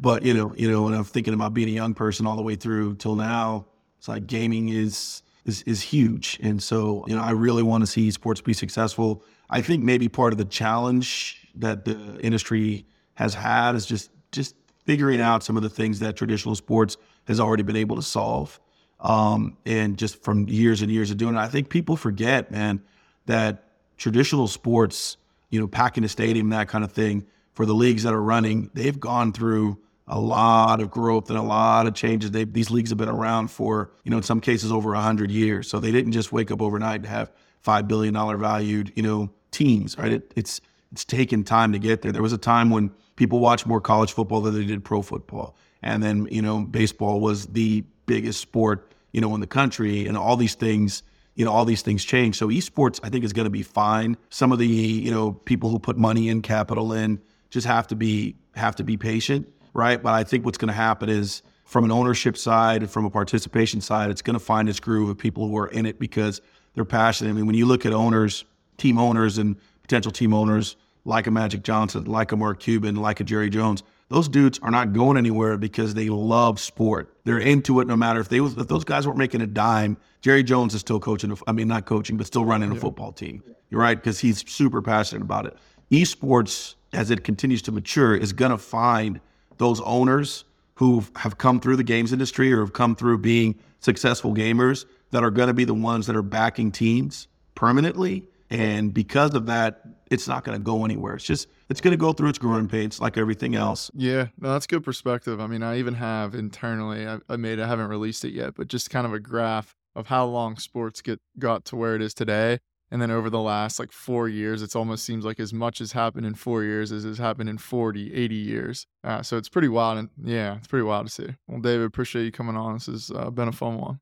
But 0.00 0.22
you 0.22 0.32
know, 0.32 0.54
you 0.56 0.70
know, 0.70 0.82
when 0.84 0.94
I'm 0.94 1.04
thinking 1.04 1.34
about 1.34 1.52
being 1.52 1.68
a 1.68 1.72
young 1.72 1.92
person 1.92 2.26
all 2.26 2.36
the 2.36 2.42
way 2.42 2.54
through 2.54 2.94
till 2.94 3.16
now, 3.16 3.66
it's 3.98 4.08
like 4.08 4.26
gaming 4.26 4.70
is 4.70 5.22
is, 5.46 5.62
is 5.62 5.80
huge. 5.80 6.38
And 6.42 6.62
so, 6.62 7.04
you 7.06 7.16
know, 7.16 7.22
I 7.22 7.30
really 7.30 7.62
want 7.62 7.82
to 7.82 7.86
see 7.86 8.10
sports 8.10 8.40
be 8.40 8.52
successful. 8.52 9.22
I 9.48 9.62
think 9.62 9.82
maybe 9.82 10.08
part 10.08 10.32
of 10.32 10.38
the 10.38 10.44
challenge 10.44 11.48
that 11.54 11.84
the 11.84 12.18
industry 12.20 12.84
has 13.14 13.34
had 13.34 13.74
is 13.74 13.86
just 13.86 14.10
just 14.32 14.54
figuring 14.84 15.20
out 15.20 15.42
some 15.42 15.56
of 15.56 15.62
the 15.62 15.70
things 15.70 16.00
that 16.00 16.16
traditional 16.16 16.54
sports 16.54 16.96
has 17.26 17.40
already 17.40 17.62
been 17.62 17.76
able 17.76 17.96
to 17.96 18.02
solve. 18.02 18.60
Um, 19.00 19.56
and 19.64 19.96
just 19.96 20.22
from 20.22 20.48
years 20.48 20.82
and 20.82 20.90
years 20.90 21.10
of 21.10 21.16
doing 21.16 21.34
it, 21.34 21.38
I 21.38 21.48
think 21.48 21.70
people 21.70 21.96
forget, 21.96 22.50
man, 22.50 22.82
that 23.26 23.64
traditional 23.96 24.46
sports 24.46 25.16
you 25.50 25.60
know, 25.60 25.66
packing 25.66 26.04
a 26.04 26.08
stadium, 26.08 26.50
that 26.50 26.68
kind 26.68 26.84
of 26.84 26.92
thing. 26.92 27.26
For 27.52 27.64
the 27.64 27.74
leagues 27.74 28.02
that 28.02 28.12
are 28.12 28.22
running, 28.22 28.70
they've 28.74 28.98
gone 28.98 29.32
through 29.32 29.78
a 30.08 30.20
lot 30.20 30.80
of 30.80 30.90
growth 30.90 31.30
and 31.30 31.38
a 31.38 31.42
lot 31.42 31.86
of 31.86 31.94
changes. 31.94 32.30
They, 32.30 32.44
these 32.44 32.70
leagues 32.70 32.90
have 32.90 32.98
been 32.98 33.08
around 33.08 33.48
for, 33.48 33.90
you 34.04 34.10
know, 34.10 34.18
in 34.18 34.22
some 34.22 34.40
cases 34.40 34.70
over 34.70 34.90
100 34.92 35.30
years. 35.30 35.68
So 35.68 35.80
they 35.80 35.90
didn't 35.90 36.12
just 36.12 36.32
wake 36.32 36.50
up 36.50 36.62
overnight 36.62 37.02
to 37.02 37.08
have 37.08 37.32
$5 37.64 37.88
billion 37.88 38.14
valued, 38.14 38.92
you 38.94 39.02
know, 39.02 39.30
teams, 39.50 39.98
right? 39.98 40.12
It, 40.12 40.32
it's, 40.36 40.60
it's 40.92 41.04
taken 41.04 41.42
time 41.42 41.72
to 41.72 41.78
get 41.78 42.02
there. 42.02 42.12
There 42.12 42.22
was 42.22 42.32
a 42.32 42.38
time 42.38 42.70
when 42.70 42.92
people 43.16 43.40
watched 43.40 43.66
more 43.66 43.80
college 43.80 44.12
football 44.12 44.40
than 44.40 44.54
they 44.54 44.64
did 44.64 44.84
pro 44.84 45.02
football. 45.02 45.56
And 45.82 46.02
then, 46.02 46.28
you 46.30 46.42
know, 46.42 46.60
baseball 46.60 47.20
was 47.20 47.46
the 47.46 47.84
biggest 48.06 48.40
sport, 48.40 48.92
you 49.12 49.20
know, 49.20 49.34
in 49.34 49.40
the 49.40 49.46
country 49.46 50.06
and 50.06 50.16
all 50.16 50.36
these 50.36 50.54
things, 50.54 51.02
you 51.34 51.44
know, 51.44 51.50
all 51.50 51.64
these 51.64 51.82
things 51.82 52.04
change. 52.04 52.36
So 52.36 52.48
esports, 52.48 53.00
I 53.02 53.08
think, 53.08 53.24
is 53.24 53.32
going 53.32 53.44
to 53.44 53.50
be 53.50 53.62
fine. 53.62 54.16
Some 54.30 54.52
of 54.52 54.58
the, 54.60 54.66
you 54.66 55.10
know, 55.10 55.32
people 55.32 55.70
who 55.70 55.80
put 55.80 55.98
money 55.98 56.28
in, 56.28 56.42
capital 56.42 56.92
in, 56.92 57.20
just 57.50 57.66
have 57.66 57.88
to 57.88 57.96
be 57.96 58.36
have 58.54 58.74
to 58.76 58.84
be 58.84 58.96
patient 58.96 59.46
right? 59.76 60.02
But 60.02 60.14
I 60.14 60.24
think 60.24 60.44
what's 60.44 60.58
going 60.58 60.68
to 60.68 60.74
happen 60.74 61.08
is 61.08 61.42
from 61.64 61.84
an 61.84 61.92
ownership 61.92 62.36
side 62.36 62.82
and 62.82 62.90
from 62.90 63.04
a 63.04 63.10
participation 63.10 63.80
side, 63.80 64.10
it's 64.10 64.22
going 64.22 64.34
to 64.34 64.44
find 64.44 64.68
its 64.68 64.80
groove 64.80 65.08
of 65.08 65.18
people 65.18 65.48
who 65.48 65.56
are 65.58 65.68
in 65.68 65.84
it 65.84 65.98
because 65.98 66.40
they're 66.74 66.84
passionate. 66.84 67.30
I 67.30 67.32
mean, 67.34 67.46
when 67.46 67.56
you 67.56 67.66
look 67.66 67.84
at 67.84 67.92
owners, 67.92 68.44
team 68.78 68.98
owners, 68.98 69.38
and 69.38 69.56
potential 69.82 70.12
team 70.12 70.32
owners 70.32 70.76
like 71.04 71.26
a 71.26 71.30
Magic 71.30 71.62
Johnson, 71.62 72.04
like 72.04 72.32
a 72.32 72.36
Mark 72.36 72.60
Cuban, 72.60 72.96
like 72.96 73.20
a 73.20 73.24
Jerry 73.24 73.50
Jones, 73.50 73.82
those 74.08 74.28
dudes 74.28 74.58
are 74.62 74.70
not 74.70 74.92
going 74.92 75.16
anywhere 75.16 75.56
because 75.58 75.94
they 75.94 76.08
love 76.08 76.60
sport. 76.60 77.12
They're 77.24 77.38
into 77.38 77.80
it 77.80 77.88
no 77.88 77.96
matter 77.96 78.20
if 78.20 78.28
they 78.28 78.40
was, 78.40 78.56
if 78.56 78.68
those 78.68 78.84
guys 78.84 79.06
weren't 79.06 79.18
making 79.18 79.40
a 79.40 79.46
dime. 79.46 79.96
Jerry 80.20 80.44
Jones 80.44 80.74
is 80.74 80.80
still 80.80 81.00
coaching. 81.00 81.36
I 81.46 81.52
mean, 81.52 81.68
not 81.68 81.86
coaching, 81.86 82.16
but 82.16 82.26
still 82.26 82.44
running 82.44 82.70
a 82.70 82.76
football 82.76 83.12
team. 83.12 83.42
You're 83.70 83.80
right 83.80 83.96
because 83.96 84.20
he's 84.20 84.48
super 84.48 84.80
passionate 84.80 85.22
about 85.22 85.46
it. 85.46 85.56
Esports, 85.90 86.76
as 86.92 87.10
it 87.10 87.24
continues 87.24 87.62
to 87.62 87.72
mature, 87.72 88.16
is 88.16 88.32
going 88.32 88.52
to 88.52 88.58
find 88.58 89.20
those 89.58 89.80
owners 89.82 90.44
who 90.74 91.04
have 91.16 91.38
come 91.38 91.60
through 91.60 91.76
the 91.76 91.84
games 91.84 92.12
industry 92.12 92.52
or 92.52 92.60
have 92.60 92.72
come 92.72 92.94
through 92.94 93.18
being 93.18 93.58
successful 93.80 94.34
gamers 94.34 94.84
that 95.10 95.22
are 95.22 95.30
going 95.30 95.48
to 95.48 95.54
be 95.54 95.64
the 95.64 95.74
ones 95.74 96.06
that 96.06 96.16
are 96.16 96.22
backing 96.22 96.70
teams 96.70 97.28
permanently. 97.54 98.28
And 98.50 98.92
because 98.92 99.34
of 99.34 99.46
that, 99.46 99.82
it's 100.10 100.28
not 100.28 100.44
going 100.44 100.58
to 100.58 100.62
go 100.62 100.84
anywhere. 100.84 101.14
It's 101.14 101.24
just, 101.24 101.48
it's 101.68 101.80
going 101.80 101.92
to 101.92 101.96
go 101.96 102.12
through 102.12 102.28
its 102.28 102.38
growing 102.38 102.68
pains 102.68 103.00
like 103.00 103.16
everything 103.16 103.56
else. 103.56 103.90
Yeah, 103.94 104.28
no, 104.38 104.52
that's 104.52 104.66
good 104.66 104.84
perspective. 104.84 105.40
I 105.40 105.46
mean, 105.46 105.62
I 105.62 105.78
even 105.78 105.94
have 105.94 106.34
internally, 106.34 107.08
I, 107.08 107.18
I 107.28 107.36
made, 107.36 107.58
I 107.58 107.66
haven't 107.66 107.88
released 107.88 108.24
it 108.24 108.32
yet, 108.32 108.54
but 108.54 108.68
just 108.68 108.90
kind 108.90 109.06
of 109.06 109.12
a 109.12 109.18
graph 109.18 109.74
of 109.96 110.06
how 110.06 110.26
long 110.26 110.58
sports 110.58 111.00
get 111.00 111.20
got 111.38 111.64
to 111.66 111.76
where 111.76 111.96
it 111.96 112.02
is 112.02 112.14
today. 112.14 112.60
And 112.90 113.02
then 113.02 113.10
over 113.10 113.28
the 113.28 113.40
last 113.40 113.78
like 113.78 113.90
four 113.90 114.28
years, 114.28 114.62
it 114.62 114.76
almost 114.76 115.04
seems 115.04 115.24
like 115.24 115.40
as 115.40 115.52
much 115.52 115.78
has 115.80 115.92
happened 115.92 116.26
in 116.26 116.34
four 116.34 116.62
years 116.62 116.92
as 116.92 117.04
has 117.04 117.18
happened 117.18 117.48
in 117.48 117.58
40, 117.58 118.14
80 118.14 118.34
years. 118.34 118.86
Uh, 119.02 119.22
so 119.22 119.36
it's 119.36 119.48
pretty 119.48 119.68
wild. 119.68 119.98
And 119.98 120.10
yeah, 120.22 120.56
it's 120.56 120.68
pretty 120.68 120.84
wild 120.84 121.06
to 121.06 121.12
see. 121.12 121.34
Well, 121.48 121.60
David, 121.60 121.86
appreciate 121.86 122.24
you 122.24 122.32
coming 122.32 122.56
on. 122.56 122.74
This 122.74 122.86
has 122.86 123.10
uh, 123.14 123.30
been 123.30 123.48
a 123.48 123.52
fun 123.52 123.78
one. 123.78 123.98